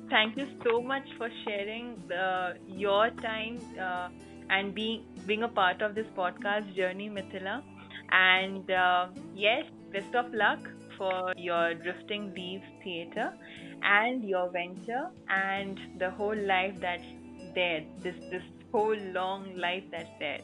Thank 0.09 0.37
you 0.37 0.47
so 0.63 0.81
much 0.81 1.07
for 1.17 1.29
sharing 1.45 2.01
the, 2.07 2.55
your 2.67 3.09
time 3.21 3.59
uh, 3.79 4.09
and 4.49 4.73
being 4.73 5.03
being 5.27 5.43
a 5.43 5.47
part 5.47 5.81
of 5.81 5.93
this 5.95 6.07
podcast 6.17 6.75
journey, 6.75 7.09
Mithila. 7.09 7.61
And 8.11 8.69
uh, 8.71 9.07
yes, 9.35 9.65
best 9.91 10.15
of 10.15 10.33
luck 10.33 10.59
for 10.97 11.33
your 11.37 11.73
Drifting 11.75 12.33
Leaves 12.33 12.65
Theatre 12.83 13.33
and 13.83 14.23
your 14.23 14.49
venture 14.49 15.09
and 15.29 15.79
the 15.99 16.09
whole 16.11 16.35
life 16.35 16.75
that's 16.79 17.03
there. 17.55 17.83
This 18.03 18.15
this 18.31 18.43
whole 18.71 18.97
long 19.13 19.55
life 19.57 19.83
that's 19.91 20.09
there. 20.19 20.41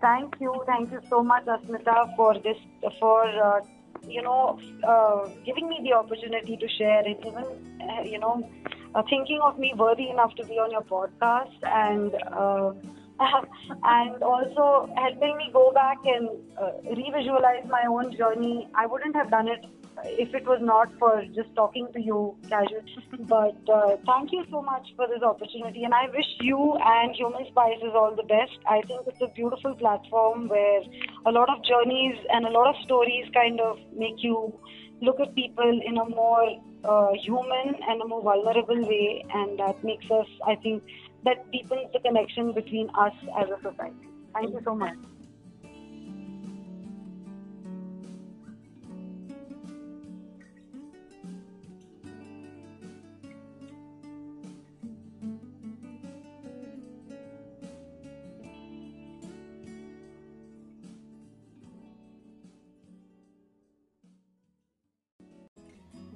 Thank 0.00 0.34
you, 0.40 0.52
thank 0.66 0.92
you 0.92 1.00
so 1.08 1.22
much, 1.22 1.46
Asmita, 1.46 2.14
for 2.16 2.34
this, 2.38 2.58
for 3.00 3.24
uh, 3.24 3.60
you 4.06 4.22
know, 4.22 4.58
uh, 4.86 5.28
giving 5.44 5.68
me 5.68 5.80
the 5.82 5.94
opportunity 5.94 6.56
to 6.56 6.68
share 6.68 7.06
it. 7.08 7.18
even, 7.26 7.44
uh, 7.80 8.02
you 8.02 8.18
know, 8.18 8.48
uh, 8.94 9.02
thinking 9.08 9.40
of 9.42 9.58
me 9.58 9.72
worthy 9.76 10.10
enough 10.10 10.34
to 10.36 10.44
be 10.44 10.54
on 10.54 10.70
your 10.70 10.82
podcast 10.82 11.56
and. 11.62 12.14
Uh, 12.32 12.72
and 13.82 14.22
also 14.22 14.92
helping 14.94 15.38
me 15.38 15.48
go 15.50 15.72
back 15.72 15.96
and 16.04 16.28
uh, 16.60 16.70
revisualize 16.84 17.66
my 17.66 17.82
own 17.88 18.14
journey. 18.14 18.68
I 18.74 18.84
wouldn't 18.84 19.16
have 19.16 19.30
done 19.30 19.48
it 19.48 19.64
if 20.04 20.34
it 20.34 20.46
was 20.46 20.58
not 20.60 20.92
for 20.98 21.24
just 21.34 21.54
talking 21.54 21.88
to 21.92 22.00
you 22.00 22.36
casually. 22.48 22.82
But 23.28 23.58
uh, 23.68 23.96
thank 24.06 24.32
you 24.32 24.44
so 24.50 24.62
much 24.62 24.86
for 24.94 25.06
this 25.08 25.22
opportunity, 25.22 25.84
and 25.84 25.94
I 25.94 26.06
wish 26.14 26.26
you 26.40 26.76
and 26.84 27.14
Human 27.14 27.46
Spices 27.48 27.92
all 27.94 28.14
the 28.14 28.22
best. 28.22 28.58
I 28.68 28.82
think 28.82 29.06
it's 29.06 29.20
a 29.20 29.28
beautiful 29.28 29.74
platform 29.74 30.48
where 30.48 30.82
a 31.24 31.32
lot 31.32 31.48
of 31.48 31.64
journeys 31.64 32.16
and 32.32 32.44
a 32.44 32.50
lot 32.50 32.68
of 32.74 32.82
stories 32.84 33.26
kind 33.34 33.60
of 33.60 33.78
make 33.96 34.22
you 34.22 34.52
look 35.00 35.18
at 35.20 35.34
people 35.34 35.80
in 35.84 35.98
a 35.98 36.04
more 36.04 36.46
uh, 36.84 37.12
human 37.22 37.74
and 37.88 38.02
a 38.02 38.06
more 38.06 38.22
vulnerable 38.22 38.80
way, 38.86 39.24
and 39.34 39.58
that 39.58 39.82
makes 39.82 40.10
us, 40.10 40.26
I 40.46 40.56
think, 40.56 40.82
that 41.24 41.50
deepens 41.50 41.92
the 41.92 42.00
connection 42.00 42.52
between 42.52 42.88
us 42.90 43.14
as 43.38 43.48
a 43.48 43.60
society. 43.62 44.08
Thank 44.34 44.52
you 44.52 44.60
so 44.64 44.74
much. 44.74 44.96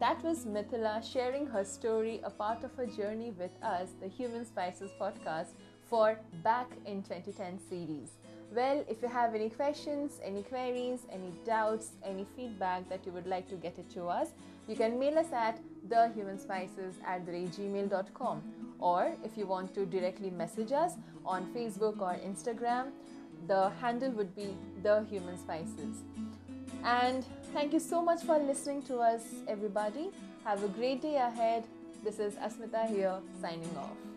That 0.00 0.24
was 0.24 0.46
Mithila 0.46 1.04
sharing 1.04 1.46
her 1.48 1.62
story, 1.62 2.22
a 2.24 2.30
part 2.30 2.64
of 2.64 2.74
her 2.76 2.86
journey 2.86 3.32
with 3.38 3.50
us, 3.62 3.90
the 4.00 4.08
Human 4.08 4.46
Spices 4.46 4.90
podcast, 4.98 5.48
for 5.90 6.18
Back 6.42 6.70
in 6.86 7.02
2010 7.02 7.58
series. 7.68 8.12
Well, 8.56 8.82
if 8.88 9.02
you 9.02 9.08
have 9.08 9.34
any 9.34 9.50
questions, 9.50 10.18
any 10.24 10.42
queries, 10.42 11.00
any 11.12 11.34
doubts, 11.44 11.90
any 12.02 12.26
feedback 12.34 12.88
that 12.88 13.04
you 13.04 13.12
would 13.12 13.26
like 13.26 13.46
to 13.50 13.56
get 13.56 13.78
it 13.78 13.90
to 13.90 14.06
us, 14.06 14.28
you 14.66 14.74
can 14.74 14.98
mail 14.98 15.18
us 15.18 15.30
at 15.34 15.60
thehumanspices 15.86 16.94
at 17.06 17.26
gmail.com 17.26 18.42
or 18.78 19.12
if 19.22 19.36
you 19.36 19.46
want 19.46 19.74
to 19.74 19.84
directly 19.84 20.30
message 20.30 20.72
us 20.72 20.94
on 21.26 21.44
Facebook 21.52 22.00
or 22.00 22.16
Instagram, 22.26 22.86
the 23.46 23.68
handle 23.82 24.12
would 24.12 24.34
be 24.34 24.56
the 24.82 25.04
human 25.10 25.36
spices. 25.36 26.04
And 26.84 27.26
thank 27.52 27.72
you 27.72 27.80
so 27.80 28.00
much 28.02 28.22
for 28.22 28.38
listening 28.38 28.82
to 28.82 28.98
us, 28.98 29.22
everybody. 29.48 30.10
Have 30.44 30.62
a 30.64 30.68
great 30.68 31.02
day 31.02 31.16
ahead. 31.16 31.64
This 32.04 32.18
is 32.18 32.34
Asmita 32.34 32.88
here, 32.88 33.18
signing 33.40 33.76
off. 33.76 34.09